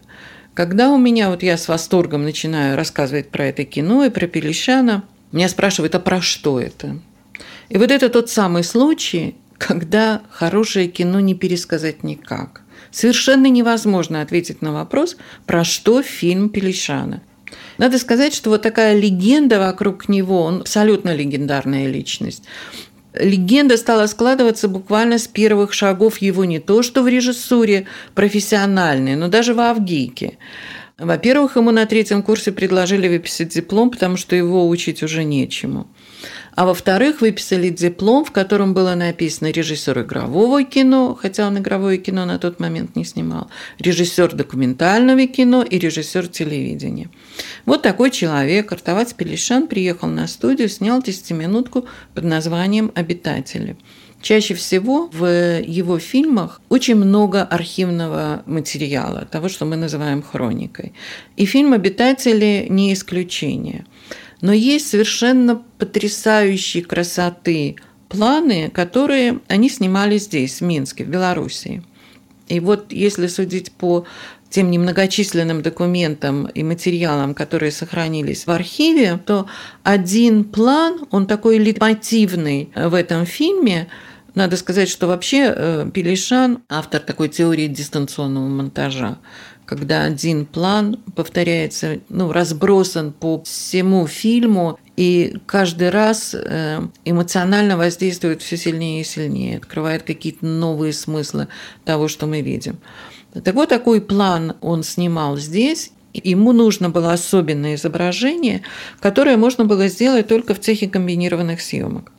Когда 0.53 0.89
у 0.89 0.97
меня, 0.97 1.29
вот 1.29 1.43
я 1.43 1.57
с 1.57 1.69
восторгом 1.69 2.23
начинаю 2.23 2.75
рассказывать 2.75 3.29
про 3.29 3.45
это 3.45 3.63
кино 3.63 4.03
и 4.03 4.09
про 4.09 4.27
Пелещана, 4.27 5.03
меня 5.31 5.47
спрашивают, 5.47 5.95
а 5.95 5.99
про 5.99 6.21
что 6.21 6.59
это? 6.59 6.99
И 7.69 7.77
вот 7.77 7.89
это 7.89 8.09
тот 8.09 8.29
самый 8.29 8.65
случай, 8.65 9.35
когда 9.57 10.21
хорошее 10.29 10.87
кино 10.87 11.21
не 11.21 11.35
пересказать 11.35 12.03
никак. 12.03 12.61
Совершенно 12.91 13.47
невозможно 13.47 14.21
ответить 14.21 14.61
на 14.61 14.73
вопрос, 14.73 15.15
про 15.45 15.63
что 15.63 16.01
фильм 16.01 16.49
Пелещана. 16.49 17.21
Надо 17.77 17.97
сказать, 17.97 18.33
что 18.33 18.49
вот 18.49 18.61
такая 18.61 18.97
легенда 18.99 19.59
вокруг 19.59 20.09
него, 20.09 20.41
он 20.41 20.61
абсолютно 20.61 21.15
легендарная 21.15 21.87
личность 21.87 22.43
легенда 23.19 23.77
стала 23.77 24.07
складываться 24.07 24.67
буквально 24.67 25.17
с 25.17 25.27
первых 25.27 25.73
шагов 25.73 26.19
его 26.19 26.45
не 26.45 26.59
то 26.59 26.83
что 26.83 27.03
в 27.03 27.07
режиссуре 27.07 27.85
профессиональной, 28.13 29.15
но 29.15 29.27
даже 29.27 29.53
в 29.53 29.59
Авгике. 29.59 30.37
Во-первых, 30.97 31.57
ему 31.57 31.71
на 31.71 31.85
третьем 31.85 32.23
курсе 32.23 32.51
предложили 32.51 33.09
выписать 33.09 33.49
диплом, 33.49 33.89
потому 33.89 34.15
что 34.15 34.35
его 34.35 34.67
учить 34.69 35.03
уже 35.03 35.23
нечему. 35.23 35.87
А 36.55 36.65
во-вторых, 36.65 37.21
выписали 37.21 37.69
диплом, 37.69 38.23
в 38.23 38.31
котором 38.31 38.73
было 38.73 38.95
написано 38.95 39.51
режиссер 39.51 40.01
игрового 40.01 40.63
кино, 40.63 41.17
хотя 41.19 41.47
он 41.47 41.57
игровое 41.57 41.97
кино 41.97 42.25
на 42.25 42.39
тот 42.39 42.59
момент 42.59 42.95
не 42.95 43.03
снимал, 43.03 43.49
режиссер 43.79 44.33
документального 44.33 45.27
кино 45.27 45.63
и 45.63 45.77
режиссер 45.77 46.27
телевидения. 46.27 47.09
Вот 47.65 47.81
такой 47.81 48.09
человек, 48.11 48.71
Артавац 48.71 49.13
Пелишан, 49.13 49.67
приехал 49.67 50.07
на 50.07 50.27
студию, 50.27 50.69
снял 50.69 51.01
десятиминутку 51.01 51.85
под 52.13 52.23
названием 52.23 52.91
«Обитатели». 52.95 53.75
Чаще 54.21 54.55
всего 54.55 55.07
в 55.13 55.61
его 55.61 55.99
фильмах 55.99 56.59
очень 56.69 56.95
много 56.95 57.43
архивного 57.43 58.41
материала, 58.47 59.27
того, 59.29 59.49
что 59.49 59.65
мы 59.65 59.75
называем 59.75 60.23
хроникой. 60.23 60.93
И 61.37 61.45
фильм 61.45 61.73
«Обитатели» 61.73 62.65
не 62.67 62.91
исключение. 62.93 63.85
Но 64.45 64.53
есть 64.53 64.89
совершенно 64.89 65.63
потрясающие 65.79 66.83
красоты 66.83 67.77
планы, 68.09 68.69
которые 68.69 69.39
они 69.47 69.69
снимали 69.69 70.19
здесь, 70.19 70.61
в 70.61 70.63
Минске, 70.63 71.03
в 71.03 71.07
Белоруссии. 71.07 71.81
И 72.47 72.59
вот 72.59 72.91
если 72.91 73.25
судить 73.25 73.71
по 73.71 74.05
тем 74.51 74.69
немногочисленным 74.69 75.63
документам 75.63 76.45
и 76.45 76.61
материалам, 76.61 77.33
которые 77.33 77.71
сохранились 77.71 78.45
в 78.45 78.51
архиве, 78.51 79.19
то 79.25 79.47
один 79.81 80.43
план, 80.43 81.07
он 81.09 81.25
такой 81.25 81.57
литмотивный 81.57 82.69
в 82.75 82.93
этом 82.93 83.25
фильме, 83.25 83.87
надо 84.35 84.57
сказать, 84.57 84.89
что 84.89 85.07
вообще 85.07 85.51
э, 85.55 85.89
Пелишан– 85.91 86.59
автор 86.69 87.01
такой 87.01 87.29
теории 87.29 87.65
дистанционного 87.65 88.47
монтажа 88.47 89.17
когда 89.65 90.03
один 90.03 90.45
план 90.45 90.97
повторяется, 91.15 91.99
ну, 92.09 92.31
разбросан 92.31 93.11
по 93.11 93.43
всему 93.43 94.07
фильму, 94.07 94.79
и 94.95 95.37
каждый 95.45 95.89
раз 95.89 96.33
э, 96.33 96.81
эмоционально 97.03 97.77
воздействует 97.77 98.41
все 98.41 98.57
сильнее 98.57 99.01
и 99.01 99.05
сильнее, 99.05 99.57
открывает 99.57 100.03
какие-то 100.03 100.45
новые 100.45 100.93
смыслы 100.93 101.47
того, 101.83 102.07
что 102.07 102.27
мы 102.27 102.41
видим. 102.41 102.77
Так 103.43 103.55
вот, 103.55 103.69
такой 103.69 104.01
план 104.01 104.55
он 104.61 104.83
снимал 104.83 105.37
здесь, 105.37 105.91
Ему 106.23 106.53
нужно 106.53 106.89
было 106.89 107.11
особенное 107.11 107.75
изображение, 107.75 108.61
которое 109.01 109.35
можно 109.35 109.65
было 109.65 109.89
сделать 109.89 110.29
только 110.29 110.53
в 110.53 110.61
цехе 110.61 110.87
комбинированных 110.87 111.59
съемок 111.59 112.13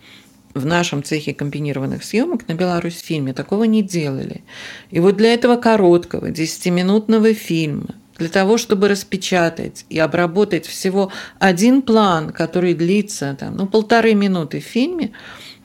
в 0.56 0.66
нашем 0.66 1.02
цехе 1.02 1.34
комбинированных 1.34 2.02
съемок 2.02 2.48
на 2.48 2.54
Беларусь 2.54 2.98
фильме 2.98 3.32
такого 3.32 3.64
не 3.64 3.82
делали. 3.82 4.42
И 4.90 5.00
вот 5.00 5.16
для 5.16 5.34
этого 5.34 5.56
короткого, 5.56 6.30
десятиминутного 6.30 7.34
фильма, 7.34 7.94
для 8.18 8.28
того, 8.28 8.56
чтобы 8.56 8.88
распечатать 8.88 9.84
и 9.90 9.98
обработать 9.98 10.66
всего 10.66 11.12
один 11.38 11.82
план, 11.82 12.30
который 12.30 12.74
длится 12.74 13.36
там, 13.38 13.56
ну, 13.56 13.66
полторы 13.66 14.14
минуты 14.14 14.60
в 14.60 14.64
фильме, 14.64 15.12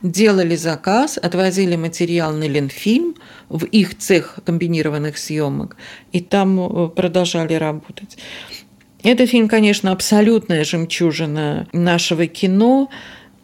делали 0.01 0.55
заказ, 0.55 1.17
отвозили 1.17 1.75
материал 1.75 2.33
на 2.33 2.47
Ленфильм 2.47 3.15
в 3.49 3.65
их 3.65 3.97
цех 3.97 4.39
комбинированных 4.45 5.17
съемок, 5.17 5.77
и 6.11 6.19
там 6.19 6.59
э, 6.59 6.89
продолжали 6.89 7.53
работать. 7.53 8.17
Это 9.03 9.25
фильм, 9.25 9.47
конечно, 9.47 9.91
абсолютная 9.91 10.63
жемчужина 10.63 11.67
нашего 11.73 12.27
кино. 12.27 12.89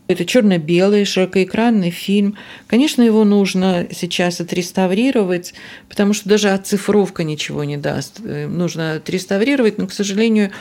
Это 0.07 0.25
черно-белый 0.25 1.03
широкоэкранный 1.05 1.91
фильм. 1.91 2.37
Конечно, 2.67 3.01
его 3.01 3.25
нужно 3.25 3.87
сейчас 3.91 4.39
отреставрировать, 4.39 5.53
потому 5.89 6.13
что 6.13 6.29
даже 6.29 6.49
оцифровка 6.49 7.23
ничего 7.23 7.63
не 7.63 7.77
даст. 7.77 8.21
Э, 8.23 8.47
нужно 8.47 8.93
отреставрировать, 8.93 9.77
но, 9.77 9.87
к 9.87 9.93
сожалению, 9.93 10.51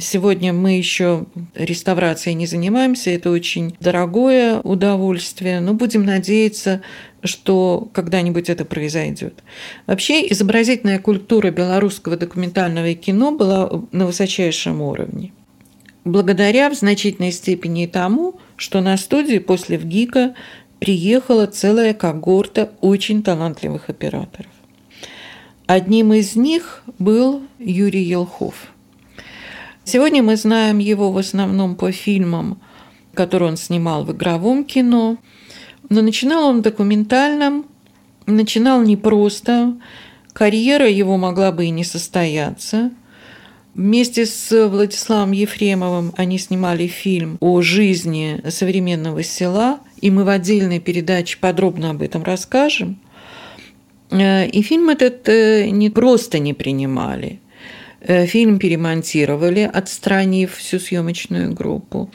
Сегодня 0.00 0.52
мы 0.52 0.76
еще 0.76 1.26
реставрацией 1.54 2.34
не 2.34 2.46
занимаемся, 2.46 3.10
это 3.10 3.30
очень 3.30 3.76
дорогое 3.78 4.58
удовольствие, 4.58 5.60
но 5.60 5.72
будем 5.72 6.04
надеяться, 6.04 6.82
что 7.22 7.88
когда-нибудь 7.92 8.50
это 8.50 8.64
произойдет. 8.64 9.44
Вообще 9.86 10.28
изобразительная 10.32 10.98
культура 10.98 11.52
белорусского 11.52 12.16
документального 12.16 12.92
кино 12.94 13.30
была 13.30 13.70
на 13.92 14.06
высочайшем 14.06 14.82
уровне. 14.82 15.32
Благодаря 16.04 16.70
в 16.70 16.74
значительной 16.74 17.32
степени 17.32 17.86
тому, 17.86 18.40
что 18.56 18.80
на 18.80 18.96
студии 18.96 19.38
после 19.38 19.78
ВГИКа 19.78 20.34
приехала 20.78 21.46
целая 21.46 21.92
когорта 21.92 22.70
очень 22.80 23.22
талантливых 23.22 23.88
операторов. 23.88 24.50
Одним 25.66 26.12
из 26.14 26.36
них 26.36 26.82
был 26.98 27.42
Юрий 27.58 28.04
Елхов. 28.04 28.54
Сегодня 29.84 30.22
мы 30.22 30.36
знаем 30.36 30.78
его 30.78 31.10
в 31.12 31.18
основном 31.18 31.74
по 31.74 31.92
фильмам, 31.92 32.60
которые 33.14 33.50
он 33.50 33.56
снимал 33.56 34.04
в 34.04 34.12
игровом 34.12 34.64
кино, 34.64 35.18
но 35.90 36.02
начинал 36.02 36.48
он 36.48 36.60
в 36.60 36.62
документальном, 36.62 37.66
начинал 38.26 38.82
непросто, 38.82 39.74
карьера 40.32 40.88
его 40.88 41.16
могла 41.16 41.52
бы 41.52 41.66
и 41.66 41.70
не 41.70 41.84
состояться– 41.84 42.92
Вместе 43.78 44.26
с 44.26 44.68
Владиславом 44.68 45.30
Ефремовым 45.30 46.12
они 46.16 46.38
снимали 46.38 46.88
фильм 46.88 47.36
о 47.38 47.62
жизни 47.62 48.40
современного 48.48 49.22
села, 49.22 49.78
и 50.00 50.10
мы 50.10 50.24
в 50.24 50.28
отдельной 50.30 50.80
передаче 50.80 51.38
подробно 51.40 51.90
об 51.90 52.02
этом 52.02 52.24
расскажем. 52.24 52.98
Э, 54.10 54.48
и 54.48 54.62
фильм 54.62 54.88
этот 54.88 55.28
э, 55.28 55.68
не 55.70 55.90
просто 55.90 56.40
не 56.40 56.54
принимали. 56.54 57.38
Э, 58.00 58.26
фильм 58.26 58.58
перемонтировали, 58.58 59.70
отстранив 59.72 60.56
всю 60.56 60.80
съемочную 60.80 61.54
группу. 61.54 62.10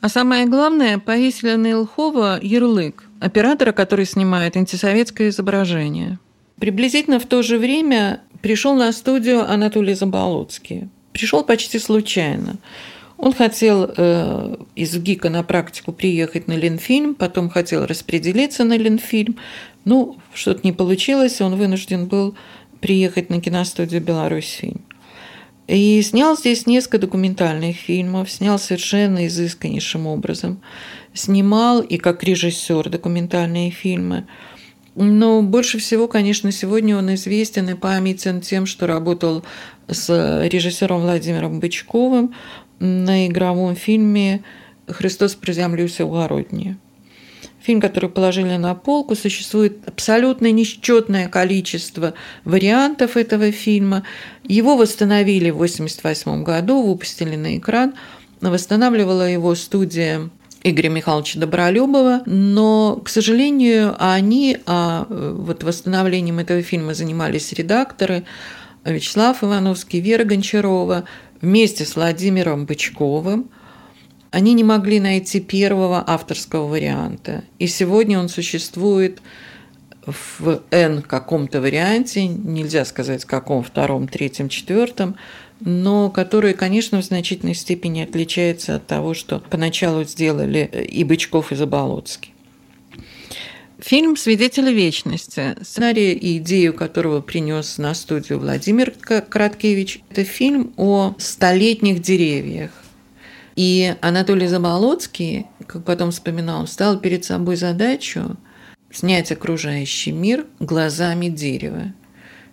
А 0.00 0.08
самое 0.08 0.46
главное, 0.46 0.98
повесили 0.98 1.56
на 1.56 1.72
Илхова 1.72 2.38
ярлык 2.40 3.02
оператора, 3.18 3.72
который 3.72 4.06
снимает 4.06 4.56
антисоветское 4.56 5.30
изображение. 5.30 6.20
Приблизительно 6.60 7.18
в 7.18 7.26
то 7.26 7.42
же 7.42 7.58
время 7.58 8.20
пришел 8.40 8.76
на 8.76 8.92
студию 8.92 9.50
Анатолий 9.50 9.94
Заболоцкий. 9.94 10.88
Пришел 11.18 11.42
почти 11.42 11.80
случайно. 11.80 12.58
Он 13.16 13.32
хотел 13.32 13.90
э, 13.96 14.56
из 14.76 14.96
ГИКа 14.96 15.30
на 15.30 15.42
практику 15.42 15.92
приехать 15.92 16.46
на 16.46 16.52
Ленфильм, 16.52 17.16
потом 17.16 17.50
хотел 17.50 17.86
распределиться 17.86 18.62
на 18.62 18.78
Ленфильм. 18.78 19.36
Ну, 19.84 20.18
что-то 20.32 20.60
не 20.62 20.70
получилось, 20.70 21.40
он 21.40 21.56
вынужден 21.56 22.06
был 22.06 22.36
приехать 22.80 23.30
на 23.30 23.40
киностудию 23.40 24.00
«Беларусьфильм». 24.00 24.80
И 25.66 26.00
снял 26.02 26.36
здесь 26.36 26.68
несколько 26.68 26.98
документальных 26.98 27.76
фильмов, 27.76 28.30
снял 28.30 28.60
совершенно 28.60 29.26
изысканнейшим 29.26 30.06
образом. 30.06 30.62
Снимал 31.14 31.80
и 31.80 31.96
как 31.96 32.22
режиссер 32.22 32.90
документальные 32.90 33.72
фильмы. 33.72 34.28
Но 34.94 35.42
больше 35.42 35.78
всего, 35.78 36.06
конечно, 36.06 36.52
сегодня 36.52 36.96
он 36.96 37.12
известен 37.14 37.68
и 37.70 37.74
памятен 37.74 38.40
тем, 38.40 38.66
что 38.66 38.86
работал 38.86 39.44
с 39.88 40.46
режиссером 40.48 41.00
Владимиром 41.00 41.60
Бычковым 41.60 42.34
на 42.78 43.26
игровом 43.26 43.74
фильме 43.74 44.42
«Христос 44.86 45.34
приземлился 45.34 46.06
в 46.06 46.12
Городне». 46.12 46.78
Фильм, 47.60 47.80
который 47.80 48.08
положили 48.08 48.56
на 48.56 48.74
полку, 48.74 49.14
существует 49.14 49.78
абсолютно 49.86 50.50
несчетное 50.52 51.28
количество 51.28 52.14
вариантов 52.44 53.16
этого 53.16 53.50
фильма. 53.52 54.04
Его 54.44 54.76
восстановили 54.76 55.50
в 55.50 55.56
1988 55.56 56.44
году, 56.44 56.82
выпустили 56.82 57.36
на 57.36 57.58
экран. 57.58 57.94
Восстанавливала 58.40 59.28
его 59.28 59.54
студия 59.54 60.30
Игоря 60.62 60.88
Михайловича 60.88 61.40
Добролюбова, 61.40 62.22
но, 62.26 63.00
к 63.04 63.08
сожалению, 63.08 63.96
они, 63.98 64.58
а 64.66 65.06
вот 65.08 65.62
восстановлением 65.62 66.38
этого 66.38 66.62
фильма 66.62 66.94
занимались 66.94 67.52
редакторы 67.52 68.24
Вячеслав 68.84 69.42
Ивановский, 69.42 70.00
Вера 70.00 70.24
Гончарова, 70.24 71.04
вместе 71.40 71.84
с 71.84 71.96
Владимиром 71.96 72.66
Бычковым– 72.66 73.50
они 74.30 74.52
не 74.54 74.64
могли 74.64 75.00
найти 75.00 75.40
первого 75.40 76.02
авторского 76.06 76.66
варианта. 76.66 77.44
И 77.58 77.66
сегодня 77.66 78.18
он 78.18 78.28
существует 78.28 79.22
в 80.06 80.62
N 80.70 81.02
каком-то 81.02 81.60
варианте, 81.60 82.26
нельзя 82.26 82.84
сказать 82.84 83.24
каком, 83.24 83.62
втором, 83.62 84.08
третьем, 84.08 84.48
четвертом, 84.48 85.16
но 85.60 86.10
который, 86.10 86.54
конечно, 86.54 87.00
в 87.00 87.04
значительной 87.04 87.54
степени 87.54 88.02
отличается 88.02 88.76
от 88.76 88.86
того, 88.86 89.14
что 89.14 89.40
поначалу 89.40 90.04
сделали 90.04 90.70
и 90.90 91.04
Бычков, 91.04 91.52
и 91.52 91.56
Заболоцкий. 91.56 92.32
Фильм 93.80 94.16
«Свидетели 94.16 94.72
вечности», 94.72 95.56
сценарий 95.62 96.12
и 96.12 96.38
идею 96.38 96.74
которого 96.74 97.20
принес 97.20 97.78
на 97.78 97.94
студию 97.94 98.40
Владимир 98.40 98.90
Краткевич, 98.90 100.00
это 100.10 100.24
фильм 100.24 100.72
о 100.76 101.14
столетних 101.18 102.02
деревьях, 102.02 102.72
и 103.54 103.94
Анатолий 104.00 104.48
Заболоцкий, 104.48 105.46
как 105.68 105.84
потом 105.84 106.10
вспоминал, 106.10 106.66
ставил 106.66 106.98
перед 106.98 107.24
собой 107.24 107.54
задачу 107.54 108.36
снять 108.90 109.30
окружающий 109.30 110.10
мир 110.10 110.46
глазами 110.58 111.28
дерева. 111.28 111.94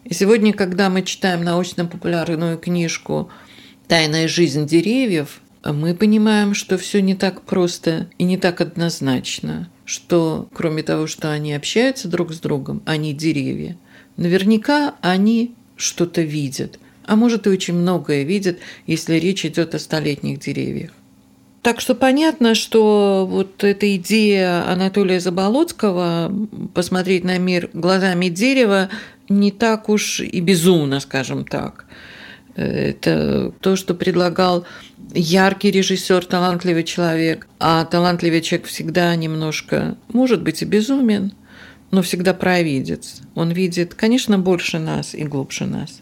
И 0.03 0.13
сегодня, 0.13 0.53
когда 0.53 0.91
мы 0.91 1.01
читаем 1.01 1.43
научно-популярную 1.43 2.59
книжку 2.59 3.31
«Тайная 3.87 4.27
жизнь 4.27 4.67
деревьев», 4.67 5.41
мы 5.63 5.95
понимаем, 5.95 6.53
что 6.53 6.77
все 6.77 7.01
не 7.01 7.15
так 7.15 7.41
просто 7.41 8.09
и 8.19 8.23
не 8.25 8.37
так 8.37 8.61
однозначно, 8.61 9.71
что 9.85 10.49
кроме 10.53 10.83
того, 10.83 11.07
что 11.07 11.31
они 11.31 11.53
общаются 11.53 12.07
друг 12.07 12.33
с 12.33 12.39
другом, 12.39 12.81
они 12.85 13.13
деревья. 13.13 13.77
Наверняка 14.17 14.95
они 15.01 15.53
что-то 15.77 16.21
видят, 16.21 16.79
а 17.05 17.15
может 17.15 17.47
и 17.47 17.49
очень 17.49 17.75
многое 17.75 18.23
видят, 18.23 18.57
если 18.87 19.15
речь 19.15 19.45
идет 19.45 19.75
о 19.75 19.79
столетних 19.79 20.39
деревьях. 20.39 20.91
Так 21.61 21.81
что 21.81 21.95
понятно, 21.95 22.53
что 22.53 23.27
вот 23.29 23.63
эта 23.63 23.95
идея 23.95 24.69
Анатолия 24.69 25.19
Заболоцкого 25.19 26.31
посмотреть 26.75 27.23
на 27.23 27.39
мир 27.39 27.71
глазами 27.73 28.29
дерева 28.29 28.89
не 29.29 29.51
так 29.51 29.89
уж 29.89 30.19
и 30.19 30.41
безумно, 30.41 30.99
скажем 30.99 31.43
так. 31.43 31.85
Это 32.55 33.51
то, 33.61 33.75
что 33.75 33.95
предлагал 33.95 34.65
яркий 35.15 35.71
режиссер, 35.71 36.25
талантливый 36.25 36.83
человек. 36.83 37.47
А 37.59 37.85
талантливый 37.85 38.41
человек 38.41 38.67
всегда 38.67 39.15
немножко, 39.15 39.97
может 40.09 40.43
быть, 40.43 40.61
и 40.61 40.65
безумен, 40.65 41.33
но 41.91 42.01
всегда 42.01 42.33
провидец. 42.33 43.21
Он 43.33 43.51
видит, 43.51 43.95
конечно, 43.95 44.37
больше 44.37 44.79
нас 44.79 45.15
и 45.15 45.23
глубже 45.23 45.65
нас. 45.65 46.01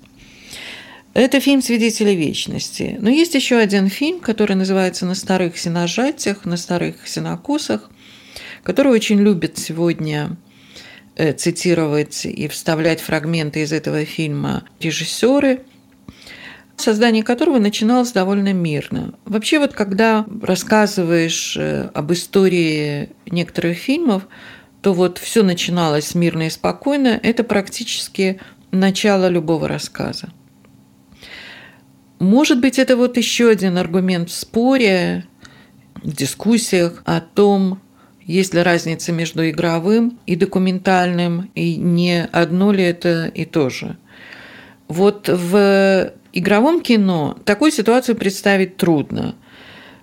Это 1.14 1.40
фильм 1.40 1.62
«Свидетели 1.62 2.12
вечности». 2.12 2.98
Но 3.00 3.10
есть 3.10 3.36
еще 3.36 3.58
один 3.58 3.88
фильм, 3.88 4.20
который 4.20 4.56
называется 4.56 5.06
«На 5.06 5.14
старых 5.14 5.60
сеножатях», 5.60 6.46
«На 6.46 6.58
старых 6.58 7.08
сенокосах», 7.08 7.92
который 8.64 8.92
очень 8.92 9.20
любят 9.20 9.60
сегодня 9.60 10.36
э, 11.16 11.34
цитировать 11.34 12.26
и 12.26 12.48
вставлять 12.48 13.00
фрагменты 13.00 13.62
из 13.62 13.72
этого 13.72 14.06
фильма 14.06 14.64
режиссеры, 14.80 15.62
создание 16.78 17.24
которого 17.24 17.60
начиналось 17.60 18.12
довольно 18.12 18.54
мирно. 18.54 19.14
Вообще 19.26 19.60
вот 19.60 19.74
когда 19.74 20.26
рассказываешь 20.42 21.56
э, 21.58 21.90
об 21.94 22.12
истории 22.12 23.10
некоторых 23.26 23.78
фильмов, 23.78 24.28
то 24.82 24.94
вот 24.94 25.18
все 25.18 25.44
начиналось 25.44 26.14
мирно 26.14 26.48
и 26.48 26.50
спокойно, 26.50 27.20
это 27.22 27.44
практически 27.44 28.40
начало 28.72 29.28
любого 29.28 29.68
рассказа. 29.68 30.30
Может 32.20 32.60
быть, 32.60 32.80
это 32.80 32.98
вот 32.98 33.18
еще 33.18 33.50
один 33.50 33.78
аргумент 33.78 34.30
в 34.30 34.34
споре, 34.34 35.26
в 35.96 36.16
дискуссиях 36.16 37.02
о 37.06 37.22
том, 37.22 37.80
есть 38.26 38.54
ли 38.54 38.62
разница 38.62 39.12
между 39.12 39.50
игровым 39.50 40.20
и 40.26 40.36
документальным, 40.36 41.52
и 41.56 41.76
не 41.76 42.26
одно 42.26 42.72
ли 42.72 42.84
это 42.84 43.28
и 43.28 43.46
то 43.46 43.70
же. 43.70 43.98
Вот 44.88 45.28
в 45.30 46.14
игровом 46.34 46.82
кино 46.82 47.38
такую 47.46 47.72
ситуацию 47.72 48.16
представить 48.16 48.78
трудно. 48.78 49.36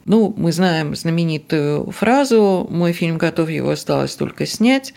Ну, 0.06 0.32
мы 0.36 0.52
знаем 0.52 0.96
знаменитую 0.96 1.90
фразу 1.90 2.66
«Мой 2.70 2.92
фильм 2.92 3.18
готов, 3.18 3.50
его 3.50 3.70
осталось 3.70 4.16
только 4.16 4.46
снять». 4.46 4.94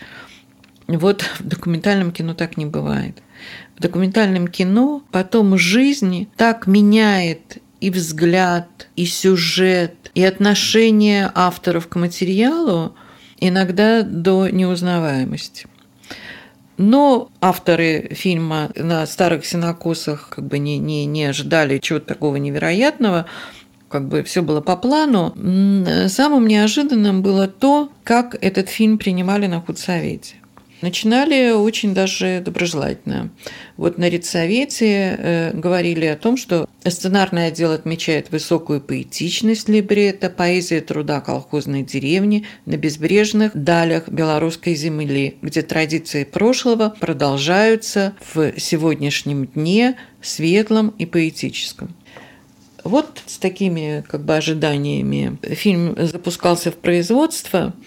Вот 0.86 1.22
в 1.38 1.44
документальном 1.44 2.12
кино 2.12 2.34
так 2.34 2.56
не 2.56 2.66
бывает 2.66 3.22
в 3.76 3.80
документальном 3.80 4.48
кино 4.48 5.02
потом 5.10 5.58
жизнь 5.58 6.28
так 6.36 6.66
меняет 6.66 7.58
и 7.80 7.90
взгляд, 7.90 8.88
и 8.96 9.04
сюжет, 9.04 10.10
и 10.14 10.24
отношение 10.24 11.30
авторов 11.34 11.88
к 11.88 11.96
материалу, 11.96 12.94
иногда 13.38 14.02
до 14.02 14.48
неузнаваемости. 14.48 15.66
Но 16.76 17.30
авторы 17.40 18.10
фильма 18.12 18.70
на 18.74 19.06
старых 19.06 19.46
синокосах 19.46 20.28
как 20.30 20.46
бы 20.46 20.58
не, 20.58 20.78
не, 20.78 21.06
не 21.06 21.24
ожидали 21.24 21.78
чего-то 21.78 22.06
такого 22.06 22.36
невероятного, 22.36 23.26
как 23.88 24.08
бы 24.08 24.22
все 24.24 24.42
было 24.42 24.60
по 24.60 24.76
плану. 24.76 25.34
Самым 26.08 26.46
неожиданным 26.46 27.22
было 27.22 27.46
то, 27.46 27.90
как 28.02 28.36
этот 28.40 28.68
фильм 28.68 28.98
принимали 28.98 29.46
на 29.46 29.60
худсовете 29.60 30.36
начинали 30.84 31.50
очень 31.50 31.94
даже 31.94 32.42
доброжелательно. 32.44 33.30
Вот 33.78 33.96
на 33.96 34.08
Редсовете 34.08 35.16
э, 35.18 35.50
говорили 35.54 36.04
о 36.04 36.16
том, 36.16 36.36
что 36.36 36.68
сценарный 36.84 37.46
отдел 37.46 37.72
отмечает 37.72 38.30
высокую 38.30 38.82
поэтичность 38.82 39.68
либретто, 39.68 40.28
поэзия 40.28 40.82
труда 40.82 41.22
колхозной 41.22 41.82
деревни 41.82 42.46
на 42.66 42.76
безбрежных 42.76 43.52
далях 43.54 44.08
белорусской 44.08 44.74
земли, 44.74 45.38
где 45.40 45.62
традиции 45.62 46.24
прошлого 46.24 46.94
продолжаются 47.00 48.14
в 48.34 48.52
сегодняшнем 48.60 49.46
дне 49.46 49.96
светлом 50.20 50.94
и 50.98 51.06
поэтическом. 51.06 51.94
Вот 52.84 53.22
с 53.24 53.38
такими 53.38 54.04
как 54.06 54.22
бы 54.22 54.36
ожиданиями 54.36 55.38
фильм 55.54 55.96
запускался 55.98 56.70
в 56.70 56.76
производство– 56.76 57.72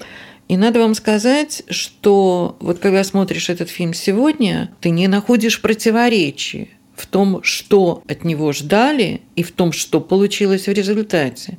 и 0.48 0.56
надо 0.56 0.80
вам 0.80 0.96
сказать, 0.96 1.64
что 1.70 2.56
вот 2.60 2.80
когда 2.80 3.04
смотришь 3.04 3.50
этот 3.50 3.70
фильм 3.70 3.94
сегодня, 3.94 4.72
ты 4.80 4.90
не 4.90 5.08
находишь 5.08 5.62
противоречий 5.62 6.72
в 6.96 7.06
том, 7.06 7.44
что 7.44 8.02
от 8.08 8.24
него 8.24 8.54
ждали, 8.54 9.22
и 9.36 9.44
в 9.44 9.52
том, 9.52 9.72
что 9.72 10.00
получилось 10.02 10.68
в 10.68 10.72
результате. 10.72 11.58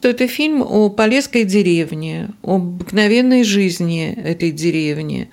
То 0.00 0.08
это 0.08 0.28
фильм 0.28 0.62
о 0.62 0.90
Полесской 0.90 1.44
деревне, 1.44 2.28
о 2.42 2.56
обыкновенной 2.56 3.42
жизни 3.42 4.12
этой 4.12 4.52
деревни, 4.52 5.30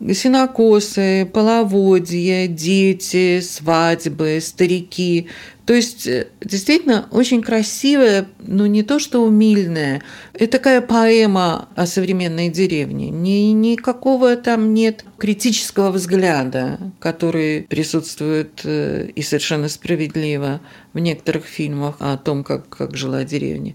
Синокосы, 0.00 1.28
половодья, 1.32 2.46
дети, 2.46 3.40
свадьбы, 3.40 4.38
старики. 4.40 5.28
То 5.66 5.74
есть 5.74 6.06
э, 6.06 6.28
действительно 6.40 7.08
очень 7.10 7.42
красивая, 7.42 8.28
но 8.38 8.66
не 8.66 8.82
то 8.82 8.98
что 9.00 9.24
умильная. 9.24 10.02
Это 10.34 10.52
такая 10.52 10.80
поэма 10.80 11.68
о 11.74 11.86
современной 11.86 12.48
деревне. 12.48 13.10
Ни, 13.10 13.50
никакого 13.52 14.36
там 14.36 14.72
нет 14.72 15.04
критического 15.18 15.90
взгляда, 15.90 16.78
который 17.00 17.62
присутствует 17.62 18.60
э, 18.64 19.10
и 19.14 19.22
совершенно 19.22 19.68
справедливо 19.68 20.60
в 20.92 21.00
некоторых 21.00 21.44
фильмах 21.44 21.96
о 21.98 22.16
том, 22.16 22.44
как, 22.44 22.68
как 22.68 22.96
жила 22.96 23.24
деревня. 23.24 23.74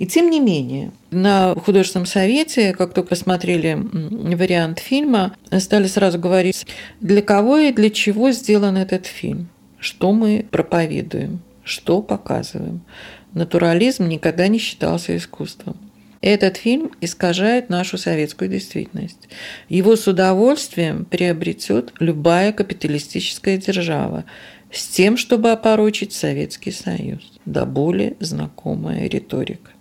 И 0.00 0.06
тем 0.06 0.30
не 0.30 0.40
менее, 0.40 0.92
на 1.10 1.54
художественном 1.54 2.06
совете, 2.06 2.72
как 2.72 2.94
только 2.94 3.10
посмотрели 3.10 3.74
вариант 4.34 4.78
фильма, 4.78 5.36
стали 5.58 5.88
сразу 5.88 6.18
говорить, 6.18 6.66
для 7.02 7.20
кого 7.20 7.58
и 7.58 7.70
для 7.70 7.90
чего 7.90 8.30
сделан 8.30 8.78
этот 8.78 9.04
фильм, 9.04 9.50
что 9.78 10.12
мы 10.12 10.46
проповедуем, 10.50 11.40
что 11.64 12.00
показываем. 12.00 12.80
Натурализм 13.34 14.08
никогда 14.08 14.48
не 14.48 14.56
считался 14.58 15.14
искусством. 15.14 15.76
Этот 16.22 16.56
фильм 16.56 16.92
искажает 17.02 17.68
нашу 17.68 17.98
советскую 17.98 18.48
действительность. 18.48 19.28
Его 19.68 19.96
с 19.96 20.06
удовольствием 20.08 21.04
приобретет 21.04 21.92
любая 22.00 22.54
капиталистическая 22.54 23.58
держава 23.58 24.24
с 24.72 24.86
тем, 24.86 25.18
чтобы 25.18 25.50
опорочить 25.50 26.14
Советский 26.14 26.72
Союз. 26.72 27.20
Да 27.44 27.66
более 27.66 28.16
знакомая 28.18 29.06
риторика. 29.06 29.72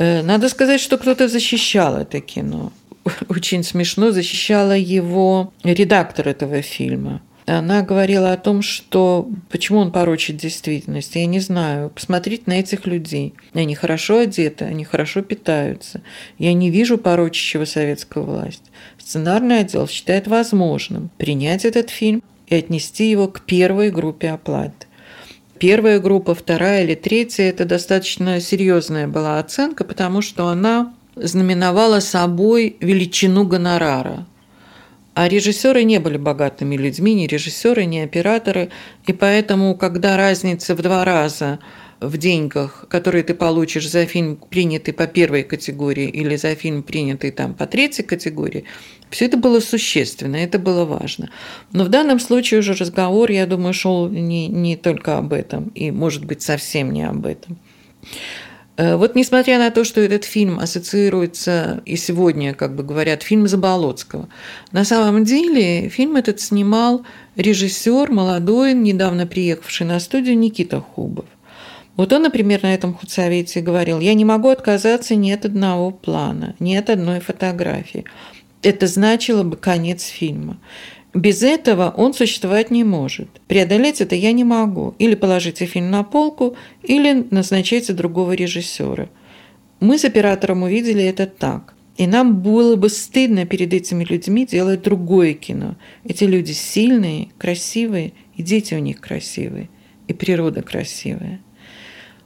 Э, 0.00 0.22
надо 0.22 0.48
сказать, 0.48 0.80
что 0.80 0.96
кто-то 0.96 1.28
защищал 1.28 1.98
это 1.98 2.20
кино. 2.20 2.72
Очень 3.28 3.62
смешно 3.62 4.12
защищала 4.12 4.72
его 4.72 5.52
редактор 5.62 6.28
этого 6.28 6.62
фильма. 6.62 7.20
Она 7.44 7.82
говорила 7.82 8.32
о 8.32 8.38
том, 8.38 8.62
что 8.62 9.28
почему 9.50 9.80
он 9.80 9.92
порочит 9.92 10.36
действительность. 10.36 11.16
Я 11.16 11.26
не 11.26 11.40
знаю. 11.40 11.90
Посмотрите 11.90 12.44
на 12.46 12.54
этих 12.54 12.86
людей. 12.86 13.34
Они 13.52 13.74
хорошо 13.74 14.20
одеты, 14.20 14.64
они 14.64 14.84
хорошо 14.84 15.20
питаются. 15.20 16.00
Я 16.38 16.54
не 16.54 16.70
вижу 16.70 16.96
порочащего 16.96 17.66
советскую 17.66 18.24
власть. 18.24 18.62
Сценарный 18.98 19.60
отдел 19.60 19.86
считает 19.86 20.28
возможным 20.28 21.10
принять 21.18 21.66
этот 21.66 21.90
фильм 21.90 22.22
и 22.46 22.54
отнести 22.54 23.10
его 23.10 23.28
к 23.28 23.42
первой 23.42 23.90
группе 23.90 24.30
оплаты 24.30 24.86
первая 25.60 26.00
группа, 26.00 26.34
вторая 26.34 26.82
или 26.84 26.96
третья, 26.96 27.44
это 27.44 27.64
достаточно 27.64 28.40
серьезная 28.40 29.06
была 29.06 29.38
оценка, 29.38 29.84
потому 29.84 30.22
что 30.22 30.48
она 30.48 30.94
знаменовала 31.14 32.00
собой 32.00 32.76
величину 32.80 33.44
гонорара. 33.44 34.26
А 35.14 35.28
режиссеры 35.28 35.84
не 35.84 36.00
были 36.00 36.16
богатыми 36.16 36.76
людьми, 36.76 37.14
ни 37.14 37.26
режиссеры, 37.26 37.84
ни 37.84 37.98
операторы. 37.98 38.70
И 39.06 39.12
поэтому, 39.12 39.76
когда 39.76 40.16
разница 40.16 40.74
в 40.74 40.80
два 40.80 41.04
раза 41.04 41.58
в 42.00 42.16
деньгах, 42.16 42.86
которые 42.88 43.22
ты 43.22 43.34
получишь 43.34 43.90
за 43.90 44.06
фильм, 44.06 44.36
принятый 44.36 44.94
по 44.94 45.06
первой 45.06 45.42
категории, 45.42 46.08
или 46.08 46.36
за 46.36 46.54
фильм, 46.54 46.82
принятый 46.82 47.32
там 47.32 47.52
по 47.52 47.66
третьей 47.66 48.04
категории, 48.04 48.64
все 49.10 49.26
это 49.26 49.36
было 49.36 49.60
существенно, 49.60 50.36
это 50.36 50.58
было 50.58 50.84
важно. 50.84 51.30
Но 51.72 51.84
в 51.84 51.88
данном 51.88 52.20
случае 52.20 52.60
уже 52.60 52.74
разговор, 52.74 53.30
я 53.30 53.46
думаю, 53.46 53.74
шел 53.74 54.08
не, 54.08 54.48
не 54.48 54.76
только 54.76 55.18
об 55.18 55.32
этом, 55.32 55.68
и, 55.74 55.90
может 55.90 56.24
быть, 56.24 56.42
совсем 56.42 56.92
не 56.92 57.02
об 57.02 57.26
этом. 57.26 57.58
Э, 58.76 58.96
вот 58.96 59.14
несмотря 59.16 59.58
на 59.58 59.70
то, 59.70 59.84
что 59.84 60.00
этот 60.00 60.24
фильм 60.24 60.58
ассоциируется 60.58 61.82
и 61.84 61.96
сегодня, 61.96 62.54
как 62.54 62.74
бы 62.76 62.82
говорят, 62.82 63.22
фильм 63.22 63.46
Заболоцкого, 63.46 64.28
на 64.72 64.84
самом 64.84 65.24
деле 65.24 65.88
фильм 65.88 66.16
этот 66.16 66.40
снимал 66.40 67.04
режиссер 67.36 68.10
молодой, 68.10 68.74
недавно 68.74 69.26
приехавший 69.26 69.86
на 69.86 70.00
студию 70.00 70.38
Никита 70.38 70.80
Хубов. 70.80 71.26
Вот 71.96 72.12
он, 72.14 72.22
например, 72.22 72.62
на 72.62 72.72
этом 72.72 72.94
худсовете 72.94 73.60
говорил, 73.60 74.00
я 74.00 74.14
не 74.14 74.24
могу 74.24 74.48
отказаться 74.48 75.14
ни 75.14 75.30
от 75.32 75.44
одного 75.44 75.90
плана, 75.90 76.54
ни 76.58 76.74
от 76.74 76.88
одной 76.88 77.20
фотографии 77.20 78.06
это 78.62 78.86
значило 78.86 79.42
бы 79.42 79.56
конец 79.56 80.04
фильма. 80.04 80.58
Без 81.12 81.42
этого 81.42 81.92
он 81.96 82.14
существовать 82.14 82.70
не 82.70 82.84
может. 82.84 83.28
Преодолеть 83.48 84.00
это 84.00 84.14
я 84.14 84.32
не 84.32 84.44
могу. 84.44 84.94
Или 84.98 85.14
положите 85.14 85.66
фильм 85.66 85.90
на 85.90 86.04
полку, 86.04 86.56
или 86.82 87.26
назначайте 87.30 87.92
другого 87.92 88.32
режиссера. 88.32 89.08
Мы 89.80 89.98
с 89.98 90.04
оператором 90.04 90.62
увидели 90.62 91.02
это 91.02 91.26
так. 91.26 91.74
И 91.96 92.06
нам 92.06 92.40
было 92.40 92.76
бы 92.76 92.88
стыдно 92.88 93.44
перед 93.44 93.74
этими 93.74 94.04
людьми 94.04 94.46
делать 94.46 94.82
другое 94.82 95.34
кино. 95.34 95.76
Эти 96.04 96.24
люди 96.24 96.52
сильные, 96.52 97.28
красивые, 97.38 98.12
и 98.36 98.42
дети 98.42 98.74
у 98.74 98.78
них 98.78 99.00
красивые, 99.00 99.68
и 100.06 100.12
природа 100.12 100.62
красивая. 100.62 101.40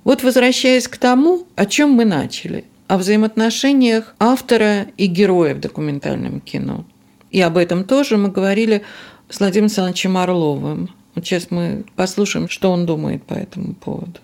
Вот 0.05 0.22
возвращаясь 0.22 0.87
к 0.87 0.97
тому, 0.99 1.47
о 1.57 1.64
чем 1.66 1.93
мы 1.93 2.05
начали– 2.05 2.64
о 2.95 2.97
взаимоотношениях 2.97 4.14
автора 4.20 4.86
и 4.97 5.07
героя 5.07 5.57
в 5.57 5.61
документальном 5.61 6.38
кино. 6.38 6.84
И 7.32 7.40
об 7.40 7.57
этом 7.57 7.82
тоже 7.82 8.16
мы 8.16 8.28
говорили 8.28 8.82
с 9.28 9.40
Владимиром 9.40 9.64
Александровичем 9.64 10.16
Орловым. 10.16 10.90
Вот 11.16 11.26
сейчас 11.26 11.51
мы 11.51 11.84
послушаем, 11.97 12.49
что 12.49 12.70
он 12.70 12.86
думает 12.86 13.24
по 13.24 13.34
этому 13.34 13.74
поводу. 13.74 14.20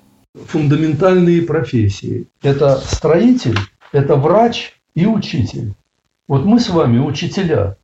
Фундаментальные 0.47 1.43
профессии. 1.43 2.29
Это 2.43 2.77
строитель, 2.77 3.59
это 3.91 4.15
врач 4.15 4.81
и 4.95 5.05
учитель. 5.05 5.75
Вот 6.29 6.45
мы 6.45 6.61
с 6.61 6.69
вами 6.69 7.01
учителя, 7.01 7.77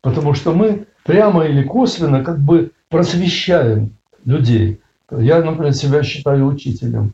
потому 0.00 0.32
что 0.32 0.54
мы 0.54 0.86
прямо 1.04 1.44
или 1.44 1.62
косвенно 1.64 2.24
как 2.24 2.38
бы 2.38 2.70
просвещаем 2.88 3.94
людей. 4.24 4.80
Я, 5.10 5.42
например, 5.42 5.74
себя 5.74 6.02
считаю 6.02 6.46
учителем. 6.46 7.12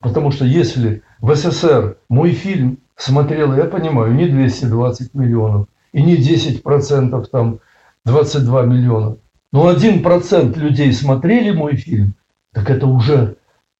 Потому 0.00 0.30
что 0.32 0.44
если 0.44 1.02
в 1.20 1.34
СССР 1.34 1.96
мой 2.08 2.32
фильм 2.32 2.78
смотрело, 2.96 3.54
я 3.54 3.64
понимаю, 3.64 4.14
не 4.14 4.26
220 4.26 5.14
миллионов 5.14 5.66
и 5.92 6.02
не 6.02 6.16
10 6.16 6.62
процентов, 6.62 7.28
там 7.28 7.60
22 8.04 8.62
миллиона, 8.62 9.16
но 9.52 9.68
1 9.68 10.02
процент 10.02 10.56
людей 10.56 10.92
смотрели 10.92 11.50
мой 11.50 11.76
фильм, 11.76 12.14
так 12.52 12.70
это 12.70 12.86
уже 12.86 13.36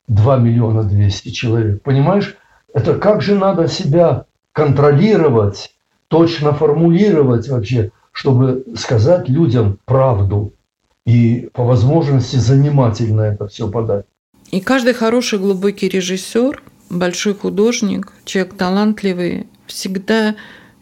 2 0.09 0.39
миллиона 0.39 0.85
200 0.85 1.31
человек. 1.31 1.83
Понимаешь, 1.83 2.37
это 2.73 2.95
как 2.95 3.23
же 3.23 3.35
надо 3.35 3.69
себя 3.69 4.25
контролировать, 4.53 5.75
точно 6.09 6.53
формулировать 6.53 7.49
вообще, 7.49 7.93
чтобы 8.13 8.65
сказать 8.77 9.29
людям 9.29 9.79
правду 9.85 10.53
и 11.05 11.49
по 11.53 11.65
возможности 11.65 12.37
занимательно 12.37 13.23
это 13.23 13.47
все 13.47 13.71
подать. 13.71 14.07
И 14.51 14.61
каждый 14.61 14.95
хороший 14.95 15.39
глубокий 15.39 15.89
режиссер, 15.89 16.63
большой 16.89 17.35
художник, 17.35 18.13
человек 18.25 18.55
талантливый, 18.55 19.47
всегда 19.67 20.37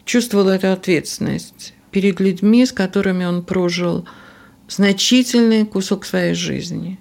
чувствовал 0.05 0.49
эту 0.49 0.71
ответственность 0.71 1.73
перед 1.91 2.19
людьми, 2.19 2.65
с 2.65 2.71
которыми 2.71 3.25
он 3.25 3.43
прожил 3.43 4.07
значительный 4.67 5.65
кусок 5.65 6.05
своей 6.05 6.33
жизни, 6.33 6.99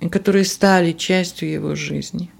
и 0.00 0.08
которые 0.08 0.44
стали 0.44 0.92
частью 0.92 1.50
его 1.50 1.74
жизни. 1.74 2.30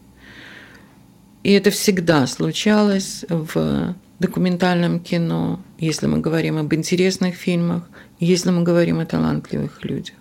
И 1.42 1.52
это 1.52 1.70
всегда 1.70 2.26
случалось 2.26 3.24
в 3.28 3.94
документальном 4.18 5.00
кино, 5.00 5.60
если 5.78 6.06
мы 6.06 6.18
говорим 6.18 6.58
об 6.58 6.72
интересных 6.72 7.34
фильмах, 7.34 7.88
если 8.18 8.50
мы 8.50 8.62
говорим 8.62 9.00
о 9.00 9.06
талантливых 9.06 9.84
людях. 9.84 10.16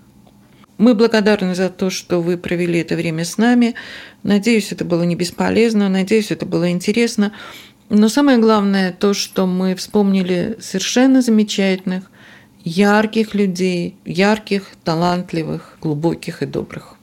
Мы 0.78 0.96
благодарны 0.96 1.56
за 1.56 1.70
то, 1.70 1.90
что 1.90 2.22
вы 2.22 2.38
провели 2.38 2.80
это 2.80 2.96
время 2.96 3.26
с 3.26 3.38
нами. 3.38 3.76
Надеюсь, 4.24 4.72
это 4.72 4.86
было 4.86 5.04
не 5.04 5.16
бесполезно, 5.16 5.90
надеюсь, 5.90 6.32
это 6.32 6.46
было 6.46 6.72
интересно. 6.72 7.32
Но 7.90 8.10
самое 8.10 8.38
главное 8.40 8.92
то, 8.92 9.14
что 9.14 9.46
мы 9.46 9.76
вспомнили 9.76 10.58
совершенно 10.60 11.22
замечательных, 11.22 12.10
ярких 12.64 13.36
людей, 13.36 13.98
ярких, 14.06 14.68
талантливых, 14.84 15.78
глубоких 15.82 16.42
и 16.42 16.46
добрых. 16.46 16.96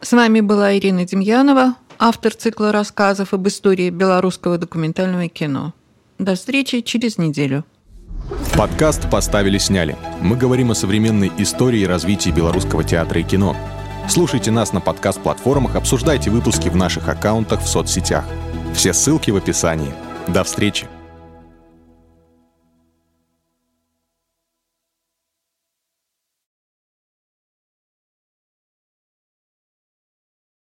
С 0.00 0.12
вами 0.12 0.40
была 0.40 0.76
Ирина 0.76 1.04
Демьянова, 1.04 1.74
автор 1.98 2.34
цикла 2.34 2.72
рассказов 2.72 3.34
об 3.34 3.46
истории 3.48 3.90
белорусского 3.90 4.56
документального 4.56 5.28
кино. 5.28 5.74
До 6.18 6.34
встречи 6.34 6.80
через 6.80 7.18
неделю. 7.18 7.64
Подкаст 8.56 9.10
«Поставили-сняли». 9.10 9.96
Мы 10.20 10.36
говорим 10.36 10.70
о 10.70 10.74
современной 10.74 11.32
истории 11.38 11.80
и 11.80 11.86
развитии 11.86 12.30
белорусского 12.30 12.84
театра 12.84 13.20
и 13.20 13.24
кино. 13.24 13.56
Слушайте 14.08 14.50
нас 14.50 14.72
на 14.72 14.80
подкаст-платформах, 14.80 15.76
обсуждайте 15.76 16.30
выпуски 16.30 16.68
в 16.68 16.76
наших 16.76 17.08
аккаунтах 17.08 17.62
в 17.62 17.68
соцсетях. 17.68 18.24
Все 18.74 18.92
ссылки 18.92 19.30
в 19.30 19.36
описании. 19.36 19.94
До 20.28 20.44
встречи! 20.44 20.99